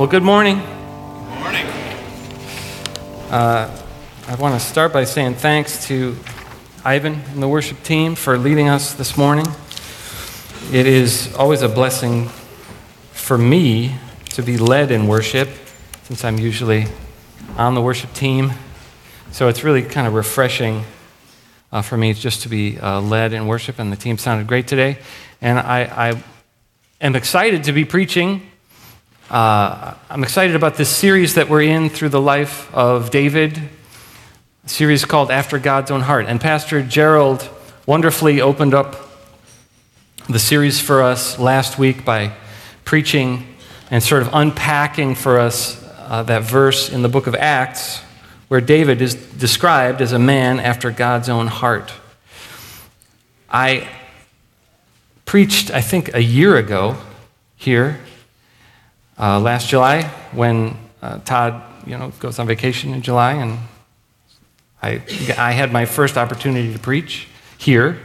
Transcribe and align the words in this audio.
Well, 0.00 0.08
good 0.08 0.22
morning. 0.22 0.56
Good 0.60 1.38
morning. 1.40 1.66
Uh, 3.28 3.84
I 4.28 4.34
want 4.36 4.58
to 4.58 4.66
start 4.66 4.94
by 4.94 5.04
saying 5.04 5.34
thanks 5.34 5.86
to 5.88 6.16
Ivan 6.86 7.16
and 7.16 7.42
the 7.42 7.48
worship 7.48 7.82
team 7.82 8.14
for 8.14 8.38
leading 8.38 8.70
us 8.70 8.94
this 8.94 9.18
morning. 9.18 9.44
It 10.72 10.86
is 10.86 11.34
always 11.34 11.60
a 11.60 11.68
blessing 11.68 12.30
for 13.12 13.36
me 13.36 13.94
to 14.30 14.42
be 14.42 14.56
led 14.56 14.90
in 14.90 15.06
worship 15.06 15.50
since 16.04 16.24
I'm 16.24 16.38
usually 16.38 16.86
on 17.58 17.74
the 17.74 17.82
worship 17.82 18.14
team. 18.14 18.54
So 19.32 19.48
it's 19.48 19.64
really 19.64 19.82
kind 19.82 20.06
of 20.06 20.14
refreshing 20.14 20.84
uh, 21.72 21.82
for 21.82 21.98
me 21.98 22.14
just 22.14 22.40
to 22.44 22.48
be 22.48 22.78
uh, 22.78 23.02
led 23.02 23.34
in 23.34 23.46
worship, 23.46 23.78
and 23.78 23.92
the 23.92 23.96
team 23.96 24.16
sounded 24.16 24.46
great 24.46 24.66
today. 24.66 24.96
And 25.42 25.58
I, 25.58 25.80
I 25.82 26.22
am 27.02 27.16
excited 27.16 27.64
to 27.64 27.74
be 27.74 27.84
preaching. 27.84 28.49
Uh, 29.30 29.94
I'm 30.10 30.24
excited 30.24 30.56
about 30.56 30.74
this 30.74 30.88
series 30.88 31.36
that 31.36 31.48
we're 31.48 31.62
in 31.62 31.88
through 31.88 32.08
the 32.08 32.20
life 32.20 32.68
of 32.74 33.12
David, 33.12 33.56
a 34.64 34.68
series 34.68 35.04
called 35.04 35.30
After 35.30 35.56
God's 35.60 35.92
Own 35.92 36.00
Heart. 36.00 36.26
And 36.26 36.40
Pastor 36.40 36.82
Gerald 36.82 37.48
wonderfully 37.86 38.40
opened 38.40 38.74
up 38.74 38.96
the 40.28 40.40
series 40.40 40.80
for 40.80 41.00
us 41.00 41.38
last 41.38 41.78
week 41.78 42.04
by 42.04 42.32
preaching 42.84 43.46
and 43.88 44.02
sort 44.02 44.22
of 44.22 44.30
unpacking 44.32 45.14
for 45.14 45.38
us 45.38 45.80
uh, 45.98 46.24
that 46.24 46.42
verse 46.42 46.90
in 46.90 47.02
the 47.02 47.08
book 47.08 47.28
of 47.28 47.36
Acts 47.36 48.00
where 48.48 48.60
David 48.60 49.00
is 49.00 49.14
described 49.14 50.02
as 50.02 50.10
a 50.10 50.18
man 50.18 50.58
after 50.58 50.90
God's 50.90 51.28
own 51.28 51.46
heart. 51.46 51.92
I 53.48 53.86
preached, 55.24 55.70
I 55.70 55.82
think, 55.82 56.12
a 56.14 56.20
year 56.20 56.56
ago 56.56 56.96
here, 57.54 58.00
uh, 59.20 59.38
last 59.38 59.68
July, 59.68 60.04
when 60.32 60.76
uh, 61.02 61.18
Todd, 61.18 61.62
you 61.86 61.98
know, 61.98 62.10
goes 62.20 62.38
on 62.38 62.46
vacation 62.46 62.94
in 62.94 63.02
July, 63.02 63.34
and 63.34 63.58
I, 64.82 65.02
I 65.36 65.52
had 65.52 65.72
my 65.72 65.84
first 65.84 66.16
opportunity 66.16 66.72
to 66.72 66.78
preach 66.78 67.28
here 67.58 67.98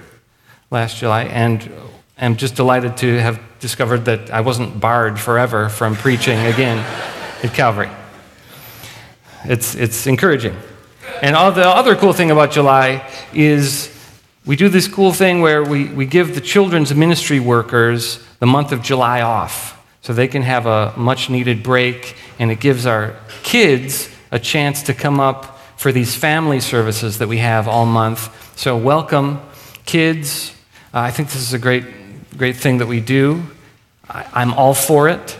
last 0.71 0.97
July, 0.97 1.23
and 1.23 1.71
am 2.17 2.35
just 2.35 2.55
delighted 2.55 2.97
to 2.97 3.21
have 3.21 3.39
discovered 3.59 4.05
that 4.05 4.29
I 4.29 4.41
wasn't 4.41 4.81
barred 4.81 5.17
forever 5.17 5.69
from 5.69 5.95
preaching 5.95 6.37
again 6.47 6.79
at 7.43 7.53
Calvary. 7.53 7.89
It's, 9.45 9.73
it's 9.75 10.07
encouraging. 10.07 10.57
And 11.21 11.35
all 11.35 11.51
the 11.53 11.65
other 11.65 11.95
cool 11.95 12.11
thing 12.11 12.29
about 12.29 12.51
July 12.51 13.09
is 13.33 13.89
we 14.45 14.57
do 14.57 14.67
this 14.67 14.87
cool 14.89 15.13
thing 15.13 15.39
where 15.39 15.63
we, 15.63 15.85
we 15.85 16.05
give 16.05 16.35
the 16.35 16.41
children's 16.41 16.93
ministry 16.93 17.39
workers 17.39 18.19
the 18.39 18.45
month 18.45 18.73
of 18.73 18.81
July 18.81 19.21
off 19.21 19.74
so 20.05 20.13
they 20.13 20.27
can 20.27 20.43
have 20.43 20.67
a 20.67 20.93
much 20.95 21.31
needed 21.31 21.63
break, 21.63 22.15
and 22.37 22.51
it 22.51 22.59
gives 22.59 22.85
our 22.85 23.15
kids 23.41 24.07
a 24.31 24.37
chance 24.37 24.83
to 24.83 24.93
come 24.93 25.19
up 25.19 25.57
for 25.77 25.91
these 25.91 26.13
family 26.13 26.59
services 26.59 27.17
that 27.17 27.27
we 27.27 27.39
have 27.39 27.67
all 27.67 27.87
month. 27.87 28.29
So, 28.55 28.77
welcome, 28.77 29.41
kids. 29.87 30.51
Uh, 30.93 30.99
I 30.99 31.09
think 31.09 31.29
this 31.29 31.41
is 31.41 31.53
a 31.53 31.57
great, 31.57 31.85
great 32.37 32.55
thing 32.55 32.77
that 32.77 32.85
we 32.85 32.99
do. 32.99 33.41
I, 34.07 34.27
I'm 34.31 34.53
all 34.53 34.75
for 34.75 35.09
it. 35.09 35.39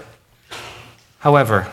However, 1.20 1.72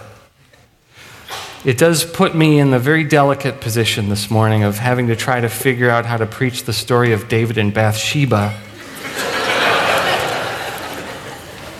it 1.65 1.79
does 1.79 2.05
put 2.05 2.35
me 2.35 2.59
in 2.59 2.73
the 2.73 2.79
very 2.79 3.05
delicate 3.05 3.63
position 3.63 4.11
this 4.11 4.31
morning 4.31 4.65
of 4.65 4.77
having 4.77 5.07
to 5.07 5.17
try 5.17 5.41
to 5.41 5.49
figure 5.49 5.89
out 5.89 6.05
how 6.05 6.19
to 6.19 6.27
preach 6.27 6.65
the 6.65 6.75
story 6.75 7.15
of 7.15 7.27
David 7.31 7.57
and 7.57 7.73
Bathsheba 7.73 8.55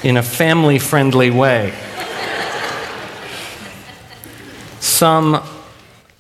in 0.03 0.17
a 0.17 0.23
family 0.23 0.79
friendly 0.79 1.31
way. 1.31 1.73
Some 4.81 5.43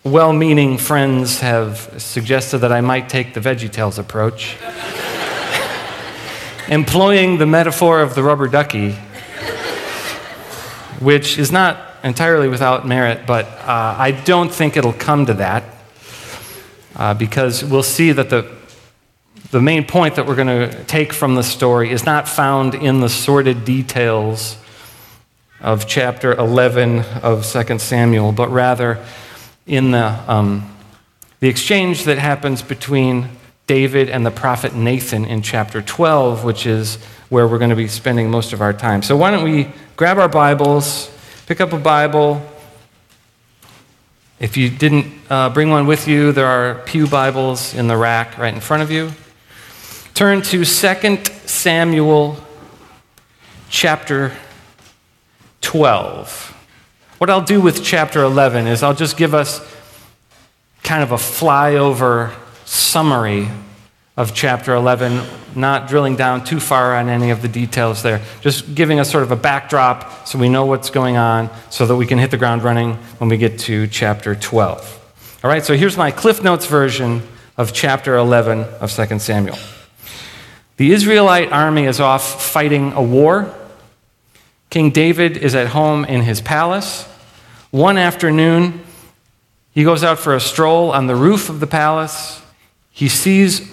well 0.05 0.33
meaning 0.33 0.79
friends 0.79 1.41
have 1.41 1.95
suggested 1.99 2.59
that 2.59 2.73
I 2.73 2.81
might 2.81 3.09
take 3.09 3.35
the 3.35 3.41
VeggieTales 3.41 3.99
approach, 3.99 4.57
employing 6.69 7.39
the 7.39 7.47
metaphor 7.47 8.01
of 8.01 8.15
the 8.15 8.23
rubber 8.23 8.47
ducky, 8.47 8.93
which 11.01 11.39
is 11.39 11.51
not 11.51 11.79
entirely 12.05 12.49
without 12.49 12.87
merit, 12.87 13.27
but 13.27 13.47
uh, 13.47 13.97
I 13.99 14.13
don't 14.13 14.53
think 14.53 14.77
it'll 14.77 14.93
come 14.93 15.27
to 15.27 15.35
that 15.35 15.65
uh, 16.97 17.15
because 17.15 17.65
we'll 17.65 17.83
see 17.83 18.13
that 18.13 18.31
the 18.31 18.62
the 19.53 19.61
main 19.61 19.85
point 19.85 20.17
that 20.17 20.27
we're 20.27 20.35
going 20.35 20.71
to 20.71 20.85
take 20.85 21.13
from 21.13 21.35
the 21.35 21.43
story 21.43 21.91
is 21.91 22.07
not 22.07 22.27
found 22.27 22.75
in 22.75 23.01
the 23.01 23.09
sordid 23.11 23.67
details 23.67 24.57
of 25.61 25.87
chapter 25.87 26.33
11 26.33 27.01
of 27.23 27.47
2 27.47 27.79
Samuel, 27.79 28.33
but 28.33 28.49
rather 28.49 29.05
in 29.67 29.91
the, 29.91 30.19
um, 30.27 30.75
the 31.41 31.49
exchange 31.49 32.05
that 32.05 32.17
happens 32.17 32.63
between 32.63 33.29
David 33.67 34.09
and 34.09 34.25
the 34.25 34.31
prophet 34.31 34.75
Nathan 34.75 35.27
in 35.27 35.43
chapter 35.43 35.83
12, 35.83 36.45
which 36.45 36.65
is 36.65 36.97
where 37.29 37.47
we're 37.47 37.59
going 37.59 37.69
to 37.69 37.77
be 37.77 37.89
spending 37.89 38.31
most 38.31 38.55
of 38.55 38.63
our 38.63 38.73
time. 38.73 39.03
So, 39.03 39.19
why 39.19 39.31
don't 39.31 39.45
we 39.45 39.71
grab 39.97 40.17
our 40.17 40.29
Bibles, 40.31 41.15
pick 41.45 41.61
up 41.61 41.75
a 41.75 41.79
Bible. 41.79 42.41
If 44.41 44.57
you 44.57 44.71
didn't 44.71 45.13
uh, 45.29 45.51
bring 45.51 45.69
one 45.69 45.87
with 45.87 46.09
you, 46.09 46.33
there 46.33 46.47
are 46.47 46.77
Pew 46.87 47.07
Bibles 47.07 47.75
in 47.75 47.87
the 47.87 47.99
rack 47.99 48.39
right 48.39 48.53
in 48.53 48.61
front 48.61 48.83
of 48.83 48.91
you. 48.91 49.13
Turn 50.15 50.43
to 50.43 50.63
2 50.63 51.25
Samuel 51.47 52.37
chapter 53.71 54.33
12. 55.63 56.55
What 57.17 57.31
I'll 57.31 57.41
do 57.41 57.63
with 57.63 57.83
chapter 57.83 58.23
11 58.23 58.67
is 58.67 58.83
I'll 58.83 58.95
just 58.95 59.17
give 59.17 59.33
us 59.33 59.67
kind 60.83 61.03
of 61.03 61.13
a 61.13 61.17
flyover 61.17 62.31
summary 62.67 63.49
of 64.19 64.35
chapter 64.35 64.75
11, 64.75 65.23
not 65.57 65.89
drilling 65.89 66.17
down 66.17 66.45
too 66.45 66.61
far 66.61 66.95
on 66.95 67.09
any 67.09 67.31
of 67.31 67.41
the 67.41 67.49
details 67.49 68.03
there, 68.03 68.21
just 68.43 68.75
giving 68.75 69.01
us 69.01 69.11
sort 69.11 69.23
of 69.23 69.31
a 69.31 69.37
backdrop 69.37 70.29
so 70.29 70.39
we 70.39 70.51
know 70.51 70.67
what's 70.67 70.91
going 70.91 71.17
on 71.17 71.49
so 71.71 71.87
that 71.87 71.97
we 71.97 72.05
can 72.05 72.19
hit 72.19 72.31
the 72.31 72.37
ground 72.37 72.63
running 72.63 72.97
when 73.17 73.31
we 73.31 73.39
get 73.39 73.59
to 73.61 73.87
chapter 73.87 74.35
12. 74.35 75.41
All 75.43 75.49
right, 75.49 75.65
so 75.65 75.75
here's 75.75 75.97
my 75.97 76.11
Cliff 76.11 76.45
Notes 76.45 76.67
version 76.67 77.23
of 77.57 77.73
chapter 77.73 78.15
11 78.17 78.61
of 78.81 78.93
2 78.93 79.19
Samuel. 79.19 79.57
The 80.83 80.91
Israelite 80.91 81.53
army 81.53 81.85
is 81.85 82.01
off 82.01 82.43
fighting 82.43 82.93
a 82.95 83.01
war. 83.01 83.55
King 84.69 84.91
David 84.91 85.37
is 85.37 85.55
at 85.55 85.69
home 85.69 86.05
in 86.05 86.23
his 86.23 86.41
palace. 86.41 87.05
One 87.71 87.97
afternoon, 87.97 88.83
he 89.71 89.85
goes 89.85 90.03
out 90.03 90.19
for 90.19 90.35
a 90.35 90.41
stroll 90.41 90.91
on 90.91 91.07
the 91.07 91.15
roof 91.15 91.49
of 91.49 91.61
the 91.61 91.69
palace. 91.69 92.43
He 92.91 93.09
sees, 93.09 93.71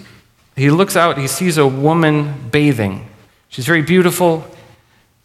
he 0.56 0.70
looks 0.70 0.96
out, 0.96 1.18
he 1.18 1.25
sees 1.25 1.58
a 1.58 1.66
woman 1.66 2.47
bathing. 2.52 3.09
She's 3.47 3.66
very 3.66 3.81
beautiful. 3.81 4.46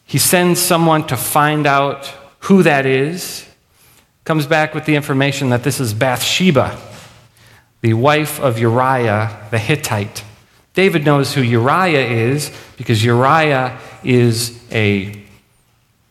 He 0.07 0.17
sends 0.17 0.61
someone 0.61 1.07
to 1.09 1.19
find 1.19 1.67
out 1.67 2.07
who 2.39 2.63
that 2.63 2.87
is. 2.87 3.47
Comes 4.25 4.47
back 4.47 4.75
with 4.75 4.87
the 4.87 4.97
information 4.97 5.51
that 5.51 5.65
this 5.65 5.81
is 5.81 5.93
Bathsheba, 5.93 6.81
the 7.83 7.93
wife 7.93 8.41
of 8.41 8.59
Uriah 8.59 9.47
the 9.51 9.59
Hittite. 9.59 10.25
David 10.75 11.05
knows 11.05 11.33
who 11.33 11.41
Uriah 11.41 12.07
is 12.07 12.53
because 12.77 13.05
Uriah 13.05 13.79
is 14.03 14.61
a 14.73 15.25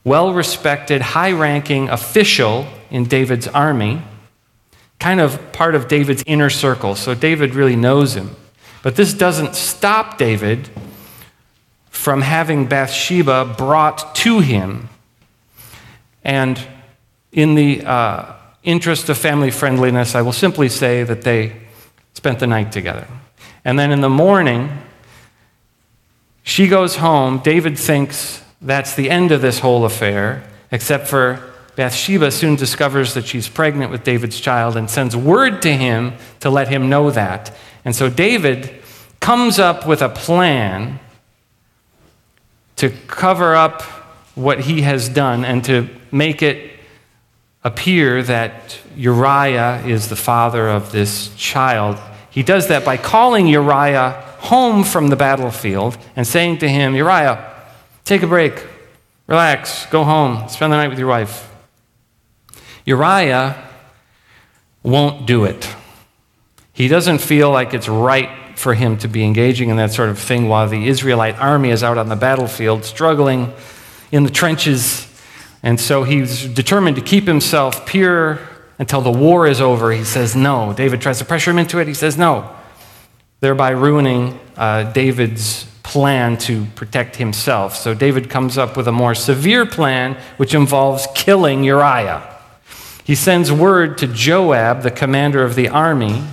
well 0.03 0.33
respected, 0.33 1.01
high 1.01 1.33
ranking 1.33 1.89
official 1.89 2.67
in 2.89 3.05
David's 3.05 3.47
army, 3.47 4.01
kind 4.99 5.19
of 5.19 5.51
part 5.51 5.75
of 5.75 5.87
David's 5.87 6.23
inner 6.25 6.49
circle. 6.49 6.95
So 6.95 7.13
David 7.13 7.55
really 7.55 7.75
knows 7.75 8.15
him. 8.15 8.35
But 8.81 8.95
this 8.95 9.13
doesn't 9.13 9.55
stop 9.55 10.17
David 10.17 10.69
from 11.89 12.21
having 12.21 12.65
Bathsheba 12.67 13.55
brought 13.57 14.15
to 14.15 14.39
him. 14.39 14.89
And 16.23 16.59
in 17.31 17.55
the 17.55 17.85
uh, 17.85 18.33
interest 18.63 19.09
of 19.09 19.17
family 19.17 19.51
friendliness, 19.51 20.15
I 20.15 20.21
will 20.21 20.33
simply 20.33 20.69
say 20.69 21.03
that 21.03 21.21
they 21.21 21.55
spent 22.13 22.39
the 22.39 22.47
night 22.47 22.71
together. 22.71 23.07
And 23.65 23.79
then 23.79 23.91
in 23.91 24.01
the 24.01 24.09
morning, 24.09 24.69
she 26.43 26.67
goes 26.67 26.97
home. 26.97 27.39
David 27.39 27.77
thinks 27.77 28.43
that's 28.61 28.95
the 28.95 29.09
end 29.09 29.31
of 29.31 29.41
this 29.41 29.59
whole 29.59 29.85
affair, 29.85 30.43
except 30.71 31.07
for 31.07 31.53
Bathsheba 31.75 32.31
soon 32.31 32.55
discovers 32.55 33.13
that 33.13 33.25
she's 33.25 33.47
pregnant 33.47 33.91
with 33.91 34.03
David's 34.03 34.39
child 34.39 34.77
and 34.77 34.89
sends 34.89 35.15
word 35.15 35.61
to 35.63 35.73
him 35.73 36.13
to 36.41 36.49
let 36.49 36.67
him 36.67 36.89
know 36.89 37.09
that. 37.11 37.55
And 37.83 37.95
so 37.95 38.09
David 38.09 38.81
comes 39.19 39.57
up 39.59 39.87
with 39.87 40.01
a 40.01 40.09
plan 40.09 40.99
to 42.75 42.89
cover 43.07 43.55
up 43.55 43.81
what 44.35 44.61
he 44.61 44.81
has 44.81 45.09
done 45.09 45.45
and 45.45 45.63
to 45.65 45.87
make 46.11 46.41
it 46.41 46.71
appear 47.63 48.21
that 48.23 48.77
Uriah 48.95 49.81
is 49.85 50.09
the 50.09 50.15
father 50.15 50.69
of 50.69 50.91
this 50.91 51.33
child 51.35 51.97
he 52.33 52.41
does 52.41 52.67
that 52.69 52.83
by 52.83 52.97
calling 52.97 53.45
Uriah 53.45 54.09
home 54.39 54.83
from 54.83 55.09
the 55.09 55.15
battlefield 55.15 55.99
and 56.15 56.25
saying 56.25 56.57
to 56.57 56.67
him, 56.67 56.95
Uriah, 56.95 57.53
take 58.05 58.23
a 58.23 58.27
break, 58.27 58.65
relax, 59.27 59.85
go 59.85 60.03
home, 60.03 60.49
spend 60.49 60.73
the 60.73 60.77
night 60.77 60.87
with 60.87 60.97
your 60.97 61.09
wife. 61.09 61.47
Uriah 62.85 63.63
won't 64.81 65.27
do 65.27 65.45
it. 65.45 65.75
He 66.73 66.87
doesn't 66.87 67.19
feel 67.19 67.51
like 67.51 67.75
it's 67.75 67.87
right 67.87 68.57
for 68.57 68.73
him 68.73 68.97
to 68.97 69.07
be 69.07 69.23
engaging 69.23 69.69
in 69.69 69.77
that 69.77 69.91
sort 69.91 70.09
of 70.09 70.17
thing 70.17 70.49
while 70.49 70.67
the 70.67 70.87
Israelite 70.87 71.37
army 71.37 71.69
is 71.69 71.83
out 71.83 71.99
on 71.99 72.09
the 72.09 72.15
battlefield 72.15 72.83
struggling 72.83 73.53
in 74.11 74.23
the 74.23 74.31
trenches. 74.31 75.07
And 75.61 75.79
so 75.79 76.03
he's 76.03 76.47
determined 76.47 76.95
to 76.95 77.03
keep 77.03 77.27
himself 77.27 77.85
pure 77.85 78.39
until 78.79 79.01
the 79.01 79.11
war 79.11 79.47
is 79.47 79.61
over. 79.61 79.91
He 79.91 80.03
says 80.03 80.35
no. 80.35 80.73
David 80.73 81.01
tries 81.01 81.19
to 81.19 81.25
pressure 81.25 81.51
him 81.51 81.59
into 81.59 81.79
it. 81.79 81.87
He 81.87 81.93
says 81.93 82.17
no, 82.17 82.49
thereby 83.39 83.71
ruining 83.71 84.39
uh, 84.57 84.91
David's 84.91 85.65
plan 85.83 86.37
to 86.37 86.65
protect 86.75 87.17
himself. 87.17 87.75
So 87.75 87.93
David 87.93 88.29
comes 88.29 88.57
up 88.57 88.75
with 88.77 88.87
a 88.87 88.91
more 88.91 89.13
severe 89.13 89.65
plan, 89.65 90.17
which 90.37 90.53
involves 90.55 91.07
killing 91.13 91.63
Uriah. 91.63 92.29
He 93.03 93.15
sends 93.15 93.51
word 93.51 93.97
to 93.99 94.07
Joab, 94.07 94.81
the 94.81 94.91
commander 94.91 95.43
of 95.43 95.55
the 95.55 95.67
army, 95.67 96.23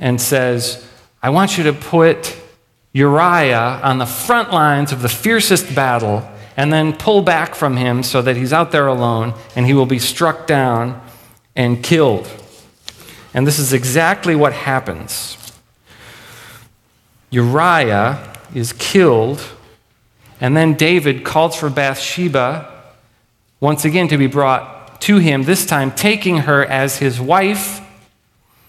and 0.00 0.20
says, 0.20 0.86
I 1.22 1.30
want 1.30 1.56
you 1.56 1.64
to 1.64 1.72
put 1.72 2.36
Uriah 2.92 3.80
on 3.82 3.98
the 3.98 4.06
front 4.06 4.52
lines 4.52 4.90
of 4.90 5.00
the 5.00 5.08
fiercest 5.08 5.74
battle 5.74 6.28
and 6.56 6.72
then 6.72 6.92
pull 6.92 7.22
back 7.22 7.54
from 7.54 7.76
him 7.76 8.02
so 8.02 8.20
that 8.20 8.36
he's 8.36 8.52
out 8.52 8.72
there 8.72 8.88
alone 8.88 9.34
and 9.54 9.64
he 9.64 9.74
will 9.74 9.86
be 9.86 9.98
struck 9.98 10.46
down 10.46 11.00
and 11.60 11.84
killed. 11.84 12.26
And 13.34 13.46
this 13.46 13.58
is 13.58 13.74
exactly 13.74 14.34
what 14.34 14.54
happens. 14.54 15.36
Uriah 17.28 18.34
is 18.54 18.72
killed, 18.72 19.42
and 20.40 20.56
then 20.56 20.72
David 20.72 21.22
calls 21.22 21.54
for 21.54 21.68
Bathsheba 21.68 22.66
once 23.60 23.84
again 23.84 24.08
to 24.08 24.16
be 24.16 24.26
brought 24.26 25.02
to 25.02 25.18
him, 25.18 25.42
this 25.42 25.66
time 25.66 25.92
taking 25.92 26.38
her 26.38 26.64
as 26.64 26.96
his 26.96 27.20
wife. 27.20 27.82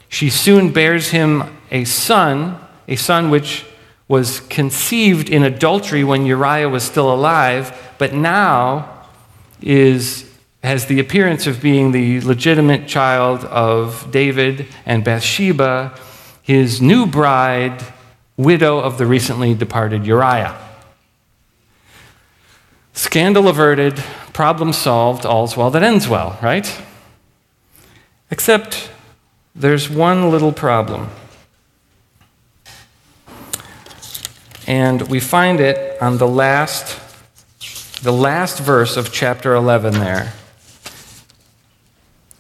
She 0.10 0.30
soon 0.30 0.74
bears 0.74 1.12
him 1.12 1.58
a 1.72 1.86
son, 1.86 2.60
a 2.90 2.98
son 2.98 3.30
which 3.30 3.66
was 4.10 4.42
conceived 4.42 5.30
in 5.30 5.44
adultery 5.44 6.04
when 6.04 6.26
Uriah 6.26 6.68
was 6.68 6.84
still 6.84 7.14
alive, 7.14 7.74
but 7.98 8.14
now 8.14 9.08
is, 9.62 10.30
has 10.64 10.86
the 10.86 11.00
appearance 11.00 11.48
of 11.48 11.62
being 11.62 11.92
the 11.92 12.22
legitimate 12.22 12.88
child 12.88 13.44
of 13.46 14.12
David 14.12 14.68
and 14.86 15.04
Bathsheba, 15.04 15.98
his 16.44 16.82
new 16.82 17.06
bride, 17.06 17.84
widow 18.38 18.80
of 18.80 18.98
the 18.98 19.06
recently 19.06 19.54
departed 19.54 20.06
Uriah. 20.06 20.58
Scandal 22.94 23.48
averted, 23.48 23.98
problem 24.34 24.74
solved, 24.74 25.26
all's 25.26 25.58
well 25.58 25.72
that 25.72 25.82
ends 25.82 26.08
well, 26.08 26.38
right? 26.42 26.82
Except 28.30 28.92
there's 29.56 29.90
one 29.90 30.30
little 30.30 30.52
problem. 30.52 31.10
And 34.68 35.02
we 35.10 35.20
find 35.20 35.60
it 35.60 36.02
on 36.02 36.18
the 36.18 36.28
last 36.28 37.00
the 38.04 38.12
last 38.12 38.60
verse 38.60 38.98
of 38.98 39.12
chapter 39.12 39.54
11 39.54 39.94
there. 39.94 40.34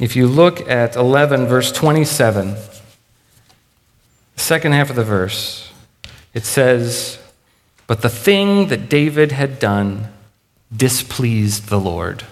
If 0.01 0.15
you 0.15 0.25
look 0.25 0.67
at 0.67 0.95
11 0.95 1.45
verse 1.45 1.71
27, 1.71 2.55
the 2.55 2.59
second 4.35 4.71
half 4.71 4.89
of 4.89 4.95
the 4.95 5.03
verse, 5.03 5.71
it 6.33 6.43
says, 6.43 7.19
But 7.85 8.01
the 8.01 8.09
thing 8.09 8.69
that 8.69 8.89
David 8.89 9.31
had 9.31 9.59
done 9.59 10.07
displeased 10.75 11.69
the 11.69 11.79
Lord. 11.79 12.23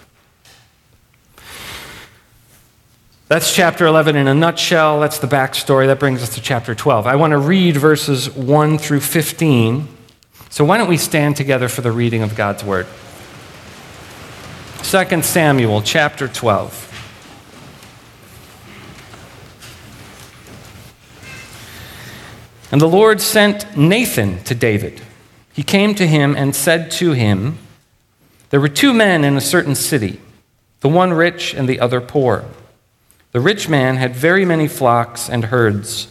That's 3.28 3.54
chapter 3.54 3.86
11 3.86 4.16
in 4.16 4.26
a 4.26 4.34
nutshell. 4.34 4.98
That's 4.98 5.20
the 5.20 5.28
backstory. 5.28 5.86
That 5.86 6.00
brings 6.00 6.24
us 6.24 6.34
to 6.34 6.40
chapter 6.40 6.74
12. 6.74 7.06
I 7.06 7.14
want 7.14 7.30
to 7.30 7.38
read 7.38 7.76
verses 7.76 8.28
1 8.34 8.78
through 8.78 8.98
15. 8.98 9.86
So 10.48 10.64
why 10.64 10.76
don't 10.76 10.88
we 10.88 10.96
stand 10.96 11.36
together 11.36 11.68
for 11.68 11.82
the 11.82 11.92
reading 11.92 12.22
of 12.22 12.34
God's 12.34 12.64
word? 12.64 12.88
2 14.82 15.22
Samuel 15.22 15.82
chapter 15.82 16.26
12. 16.26 16.88
And 22.70 22.80
the 22.80 22.88
Lord 22.88 23.20
sent 23.20 23.76
Nathan 23.76 24.42
to 24.44 24.54
David. 24.54 25.00
He 25.52 25.62
came 25.62 25.94
to 25.96 26.06
him 26.06 26.36
and 26.36 26.54
said 26.54 26.90
to 26.92 27.12
him, 27.12 27.58
There 28.50 28.60
were 28.60 28.68
two 28.68 28.94
men 28.94 29.24
in 29.24 29.36
a 29.36 29.40
certain 29.40 29.74
city, 29.74 30.20
the 30.80 30.88
one 30.88 31.12
rich 31.12 31.52
and 31.52 31.68
the 31.68 31.80
other 31.80 32.00
poor. 32.00 32.44
The 33.32 33.40
rich 33.40 33.68
man 33.68 33.96
had 33.96 34.14
very 34.14 34.44
many 34.44 34.68
flocks 34.68 35.28
and 35.28 35.46
herds, 35.46 36.08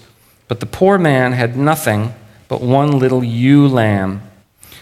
but 0.47 0.59
the 0.59 0.65
poor 0.65 0.97
man 0.97 1.31
had 1.31 1.56
nothing 1.56 2.13
but 2.50 2.61
one 2.61 3.00
little 3.00 3.23
ewe 3.23 3.67
lamb, 3.67 4.21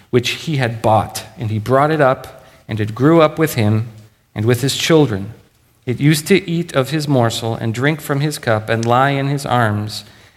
which 0.10 0.30
he 0.30 0.58
had 0.58 0.82
bought, 0.82 1.26
and 1.38 1.52
he 1.52 1.60
brought 1.60 1.92
it 1.92 2.02
up, 2.02 2.46
and 2.68 2.80
it 2.80 2.96
grew 2.96 3.22
up 3.22 3.38
with 3.38 3.54
him 3.54 3.88
and 4.34 4.46
with 4.46 4.62
his 4.62 4.76
children. 4.76 5.34
It 5.86 6.00
used 6.00 6.28
to 6.28 6.50
eat 6.50 6.76
of 6.76 6.90
his 6.90 7.08
morsel 7.08 7.56
and 7.56 7.74
drink 7.74 8.02
from 8.02 8.22
his 8.22 8.40
cup 8.40 8.68
and 8.68 8.84
lie 8.84 9.12
in 9.12 9.28
his 9.28 9.46
arms 9.46 10.04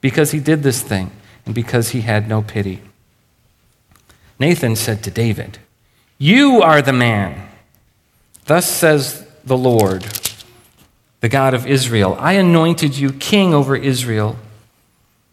because 0.00 0.30
he 0.30 0.40
did 0.40 0.62
this 0.62 0.82
thing 0.82 1.10
and 1.44 1.54
because 1.54 1.90
he 1.90 2.02
had 2.02 2.28
no 2.28 2.42
pity. 2.42 2.80
Nathan 4.38 4.76
said 4.76 5.02
to 5.04 5.10
David, 5.10 5.58
You 6.18 6.62
are 6.62 6.80
the 6.82 6.92
man. 6.92 7.48
Thus 8.46 8.70
says 8.70 9.26
the 9.44 9.56
Lord, 9.56 10.06
the 11.20 11.28
God 11.28 11.54
of 11.54 11.66
Israel 11.66 12.16
I 12.18 12.34
anointed 12.34 12.96
you 12.96 13.12
king 13.12 13.52
over 13.52 13.76
Israel, 13.76 14.36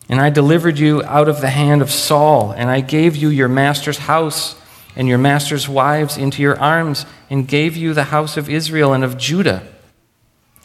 and 0.09 0.19
I 0.19 0.29
delivered 0.29 0.79
you 0.79 1.03
out 1.03 1.27
of 1.27 1.41
the 1.41 1.49
hand 1.49 1.81
of 1.81 1.91
Saul, 1.91 2.51
and 2.51 2.69
I 2.69 2.81
gave 2.81 3.15
you 3.15 3.29
your 3.29 3.47
master's 3.47 3.99
house 3.99 4.55
and 4.95 5.07
your 5.07 5.17
master's 5.17 5.67
wives 5.67 6.17
into 6.17 6.41
your 6.41 6.57
arms, 6.59 7.05
and 7.29 7.47
gave 7.47 7.75
you 7.75 7.93
the 7.93 8.05
house 8.05 8.37
of 8.37 8.49
Israel 8.49 8.93
and 8.93 9.03
of 9.03 9.17
Judah. 9.17 9.67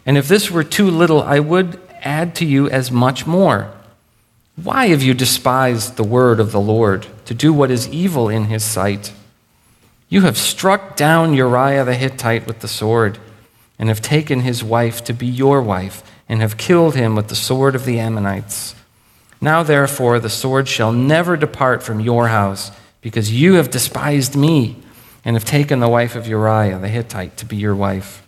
And 0.06 0.16
if 0.16 0.28
this 0.28 0.50
were 0.50 0.64
too 0.64 0.88
little, 0.88 1.22
I 1.22 1.40
would 1.40 1.80
add 2.00 2.34
to 2.36 2.44
you 2.44 2.68
as 2.70 2.90
much 2.90 3.26
more. 3.26 3.72
Why 4.62 4.88
have 4.88 5.02
you 5.02 5.14
despised 5.14 5.96
the 5.96 6.04
word 6.04 6.38
of 6.38 6.52
the 6.52 6.60
Lord 6.60 7.06
to 7.24 7.32
do 7.32 7.50
what 7.50 7.70
is 7.70 7.88
evil 7.88 8.28
in 8.28 8.44
his 8.46 8.62
sight? 8.62 9.14
You 10.10 10.22
have 10.22 10.36
struck 10.36 10.96
down 10.96 11.32
Uriah 11.32 11.84
the 11.84 11.94
Hittite 11.94 12.46
with 12.46 12.60
the 12.60 12.68
sword, 12.68 13.18
and 13.78 13.88
have 13.88 14.02
taken 14.02 14.40
his 14.40 14.62
wife 14.62 15.02
to 15.04 15.14
be 15.14 15.26
your 15.26 15.62
wife, 15.62 16.02
and 16.28 16.42
have 16.42 16.58
killed 16.58 16.94
him 16.94 17.16
with 17.16 17.28
the 17.28 17.34
sword 17.34 17.74
of 17.74 17.86
the 17.86 17.98
Ammonites. 17.98 18.74
Now, 19.40 19.62
therefore, 19.62 20.18
the 20.18 20.28
sword 20.28 20.68
shall 20.68 20.92
never 20.92 21.38
depart 21.38 21.82
from 21.82 21.98
your 21.98 22.28
house, 22.28 22.70
because 23.00 23.32
you 23.32 23.54
have 23.54 23.70
despised 23.70 24.36
me, 24.36 24.76
and 25.24 25.36
have 25.36 25.46
taken 25.46 25.80
the 25.80 25.88
wife 25.88 26.14
of 26.14 26.26
Uriah 26.26 26.78
the 26.78 26.88
Hittite 26.88 27.38
to 27.38 27.46
be 27.46 27.56
your 27.56 27.74
wife. 27.74 28.26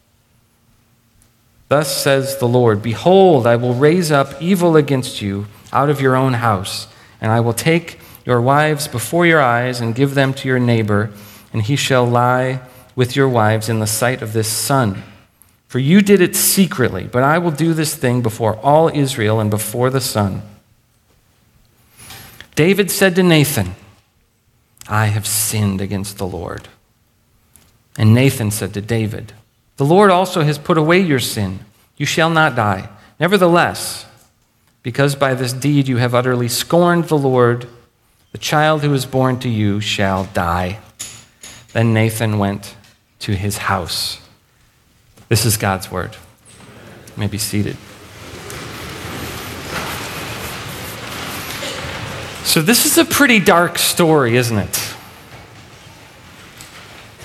Thus 1.72 2.02
says 2.02 2.36
the 2.36 2.46
Lord 2.46 2.82
Behold, 2.82 3.46
I 3.46 3.56
will 3.56 3.72
raise 3.72 4.12
up 4.12 4.42
evil 4.42 4.76
against 4.76 5.22
you 5.22 5.46
out 5.72 5.88
of 5.88 6.02
your 6.02 6.14
own 6.14 6.34
house, 6.34 6.86
and 7.18 7.32
I 7.32 7.40
will 7.40 7.54
take 7.54 7.98
your 8.26 8.42
wives 8.42 8.86
before 8.86 9.24
your 9.24 9.40
eyes 9.40 9.80
and 9.80 9.94
give 9.94 10.14
them 10.14 10.34
to 10.34 10.48
your 10.48 10.58
neighbor, 10.58 11.10
and 11.50 11.62
he 11.62 11.76
shall 11.76 12.04
lie 12.04 12.60
with 12.94 13.16
your 13.16 13.26
wives 13.26 13.70
in 13.70 13.78
the 13.78 13.86
sight 13.86 14.20
of 14.20 14.34
this 14.34 14.48
sun. 14.48 15.02
For 15.66 15.78
you 15.78 16.02
did 16.02 16.20
it 16.20 16.36
secretly, 16.36 17.08
but 17.10 17.22
I 17.22 17.38
will 17.38 17.50
do 17.50 17.72
this 17.72 17.94
thing 17.94 18.20
before 18.20 18.56
all 18.56 18.90
Israel 18.90 19.40
and 19.40 19.50
before 19.50 19.88
the 19.88 20.02
sun. 20.02 20.42
David 22.54 22.90
said 22.90 23.14
to 23.14 23.22
Nathan, 23.22 23.76
I 24.88 25.06
have 25.06 25.26
sinned 25.26 25.80
against 25.80 26.18
the 26.18 26.26
Lord. 26.26 26.68
And 27.96 28.12
Nathan 28.12 28.50
said 28.50 28.74
to 28.74 28.82
David, 28.82 29.32
The 29.76 29.84
Lord 29.84 30.10
also 30.10 30.42
has 30.42 30.58
put 30.58 30.78
away 30.78 31.00
your 31.00 31.18
sin. 31.18 31.60
You 31.96 32.06
shall 32.06 32.30
not 32.30 32.54
die. 32.54 32.88
Nevertheless, 33.18 34.06
because 34.82 35.14
by 35.14 35.34
this 35.34 35.52
deed 35.52 35.88
you 35.88 35.98
have 35.98 36.14
utterly 36.14 36.48
scorned 36.48 37.04
the 37.04 37.18
Lord, 37.18 37.68
the 38.32 38.38
child 38.38 38.82
who 38.82 38.92
is 38.94 39.06
born 39.06 39.38
to 39.40 39.48
you 39.48 39.80
shall 39.80 40.24
die. 40.24 40.80
Then 41.72 41.94
Nathan 41.94 42.38
went 42.38 42.76
to 43.20 43.36
his 43.36 43.58
house. 43.58 44.20
This 45.28 45.44
is 45.44 45.56
God's 45.56 45.90
word. 45.90 46.16
You 47.08 47.20
may 47.20 47.26
be 47.26 47.38
seated. 47.38 47.76
So, 52.44 52.60
this 52.60 52.84
is 52.84 52.98
a 52.98 53.04
pretty 53.04 53.38
dark 53.38 53.78
story, 53.78 54.36
isn't 54.36 54.58
it? 54.58 54.94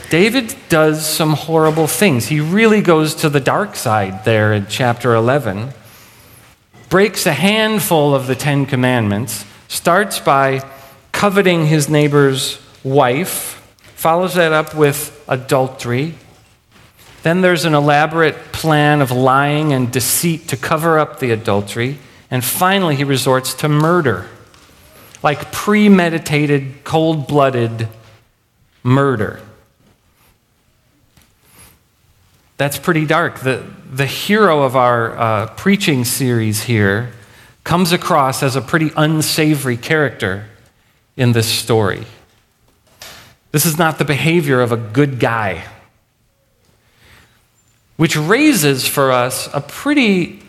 David 0.09 0.55
does 0.69 1.05
some 1.05 1.33
horrible 1.33 1.87
things. 1.87 2.27
He 2.27 2.39
really 2.39 2.81
goes 2.81 3.15
to 3.15 3.29
the 3.29 3.41
dark 3.41 3.75
side 3.75 4.23
there 4.23 4.53
in 4.53 4.67
chapter 4.67 5.13
11. 5.13 5.73
Breaks 6.87 7.25
a 7.25 7.33
handful 7.33 8.15
of 8.15 8.27
the 8.27 8.35
Ten 8.35 8.65
Commandments, 8.65 9.43
starts 9.67 10.21
by 10.21 10.65
coveting 11.11 11.65
his 11.65 11.89
neighbor's 11.89 12.57
wife, 12.85 13.61
follows 13.95 14.35
that 14.35 14.53
up 14.53 14.73
with 14.73 15.25
adultery. 15.27 16.15
Then 17.23 17.41
there's 17.41 17.65
an 17.65 17.73
elaborate 17.73 18.53
plan 18.53 19.01
of 19.01 19.11
lying 19.11 19.73
and 19.73 19.91
deceit 19.91 20.47
to 20.49 20.55
cover 20.55 20.97
up 20.97 21.19
the 21.19 21.31
adultery. 21.31 21.97
And 22.31 22.45
finally, 22.45 22.95
he 22.95 23.03
resorts 23.03 23.53
to 23.55 23.67
murder, 23.67 24.27
like 25.21 25.51
premeditated, 25.51 26.85
cold 26.85 27.27
blooded 27.27 27.89
murder. 28.83 29.41
That's 32.57 32.79
pretty 32.79 33.05
dark. 33.05 33.39
The, 33.39 33.63
the 33.91 34.05
hero 34.05 34.63
of 34.63 34.75
our 34.75 35.17
uh, 35.17 35.47
preaching 35.55 36.03
series 36.05 36.63
here 36.63 37.11
comes 37.63 37.91
across 37.91 38.41
as 38.41 38.55
a 38.55 38.61
pretty 38.61 38.91
unsavory 38.97 39.77
character 39.77 40.45
in 41.15 41.33
this 41.33 41.47
story. 41.47 42.03
This 43.51 43.65
is 43.65 43.77
not 43.77 43.97
the 43.99 44.05
behavior 44.05 44.61
of 44.61 44.71
a 44.71 44.77
good 44.77 45.19
guy, 45.19 45.65
which 47.95 48.15
raises 48.15 48.87
for 48.87 49.11
us 49.11 49.49
a 49.53 49.61
pretty 49.61 50.41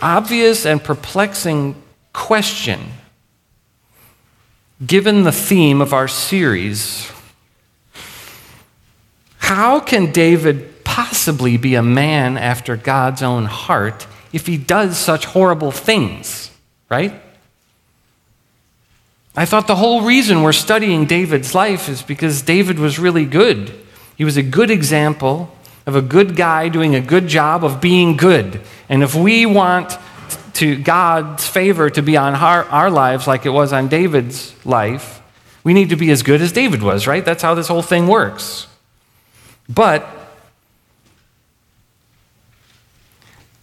obvious 0.00 0.66
and 0.66 0.82
perplexing 0.82 1.74
question 2.12 2.80
given 4.84 5.22
the 5.22 5.32
theme 5.32 5.80
of 5.80 5.94
our 5.94 6.08
series 6.08 7.10
how 9.46 9.78
can 9.78 10.10
David 10.10 10.82
possibly 10.82 11.56
be 11.56 11.76
a 11.76 11.82
man 11.82 12.36
after 12.36 12.76
God's 12.76 13.22
own 13.22 13.44
heart 13.44 14.04
if 14.32 14.44
he 14.44 14.56
does 14.56 14.98
such 14.98 15.24
horrible 15.24 15.70
things, 15.70 16.50
right? 16.90 17.14
I 19.36 19.44
thought 19.44 19.68
the 19.68 19.76
whole 19.76 20.02
reason 20.02 20.42
we're 20.42 20.52
studying 20.52 21.06
David's 21.06 21.54
life 21.54 21.88
is 21.88 22.02
because 22.02 22.42
David 22.42 22.80
was 22.80 22.98
really 22.98 23.24
good. 23.24 23.72
He 24.16 24.24
was 24.24 24.36
a 24.36 24.42
good 24.42 24.68
example 24.68 25.54
of 25.86 25.94
a 25.94 26.02
good 26.02 26.34
guy 26.34 26.68
doing 26.68 26.96
a 26.96 27.00
good 27.00 27.28
job 27.28 27.62
of 27.62 27.80
being 27.80 28.16
good. 28.16 28.60
And 28.88 29.04
if 29.04 29.14
we 29.14 29.46
want 29.46 29.96
to 30.54 30.76
God's 30.76 31.46
favor 31.46 31.88
to 31.88 32.02
be 32.02 32.16
on 32.16 32.34
our, 32.34 32.64
our 32.64 32.90
lives 32.90 33.28
like 33.28 33.46
it 33.46 33.50
was 33.50 33.72
on 33.72 33.86
David's 33.86 34.56
life, 34.66 35.22
we 35.62 35.72
need 35.72 35.90
to 35.90 35.96
be 35.96 36.10
as 36.10 36.24
good 36.24 36.42
as 36.42 36.50
David 36.50 36.82
was, 36.82 37.06
right? 37.06 37.24
That's 37.24 37.44
how 37.44 37.54
this 37.54 37.68
whole 37.68 37.82
thing 37.82 38.08
works. 38.08 38.66
But 39.68 40.06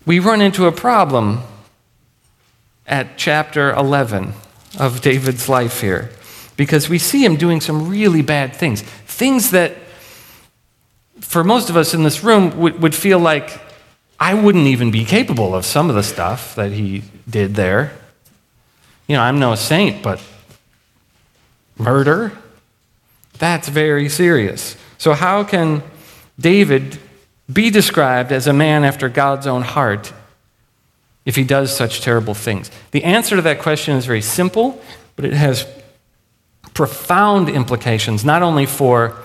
we 0.06 0.20
run 0.20 0.42
into 0.42 0.66
a 0.66 0.72
problem 0.72 1.42
at 2.86 3.18
chapter 3.18 3.72
11 3.72 4.34
of 4.80 5.02
David's 5.02 5.48
life 5.48 5.82
here 5.82 6.10
because 6.58 6.90
we 6.90 7.00
see 7.00 7.24
him 7.24 7.36
doing 7.36 7.62
some 7.62 7.90
really 7.90 8.22
bad 8.22 8.56
things. 8.56 8.82
Things 8.82 9.52
that, 9.52 9.76
for 11.22 11.44
most 11.44 11.70
of 11.70 11.78
us 11.78 11.94
in 11.94 12.04
this 12.04 12.24
room, 12.24 12.58
would, 12.60 12.82
would 12.82 12.96
feel 12.96 13.20
like 13.20 13.60
I 14.20 14.34
wouldn't 14.34 14.68
even 14.68 14.92
be 14.92 15.06
capable 15.06 15.56
of 15.56 15.66
some 15.66 15.90
of 15.90 15.96
the 15.96 16.04
stuff 16.04 16.56
that 16.56 16.72
he 16.72 17.04
did 17.30 17.56
there. 17.56 17.94
You 19.08 19.16
know, 19.16 19.22
I'm 19.22 19.40
no 19.40 19.56
saint, 19.56 20.04
but 20.04 20.22
murder? 21.78 22.32
That's 23.40 23.68
very 23.68 24.10
serious. 24.10 24.78
So, 24.98 25.14
how 25.14 25.44
can 25.44 25.84
David 26.40 26.98
be 27.52 27.70
described 27.70 28.32
as 28.32 28.48
a 28.48 28.54
man 28.54 28.84
after 28.84 29.10
God's 29.10 29.48
own 29.48 29.62
heart 29.62 30.13
if 31.25 31.36
he 31.36 31.44
does 31.44 31.75
such 31.75 32.02
terrible 32.02 32.34
things? 32.34 32.70
The 32.92 33.04
answer 33.04 33.36
to 33.36 33.42
that 33.44 33.60
question 33.60 33.96
is 33.96 34.06
very 34.06 34.22
simple, 34.22 34.82
but 35.16 35.25
it 35.25 35.34
has 35.34 35.66
profound 36.74 37.50
implications, 37.50 38.25
not 38.25 38.42
only 38.42 38.66
for 38.66 39.18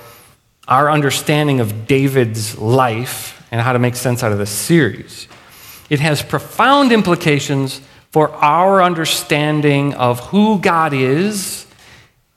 our 0.67 0.91
understanding 0.91 1.61
of 1.61 1.87
David's 1.87 2.59
life 2.59 3.47
and 3.51 3.61
how 3.61 3.73
to 3.73 3.79
make 3.79 3.97
sense 3.97 4.23
out 4.23 4.33
of 4.33 4.39
this 4.39 4.51
series, 4.51 5.29
it 5.89 6.01
has 6.01 6.23
profound 6.23 6.93
implications 6.93 7.81
for 8.11 8.31
our 8.37 8.83
understanding 8.83 9.95
of 9.95 10.21
who 10.21 10.59
God 10.59 10.93
is 10.93 11.67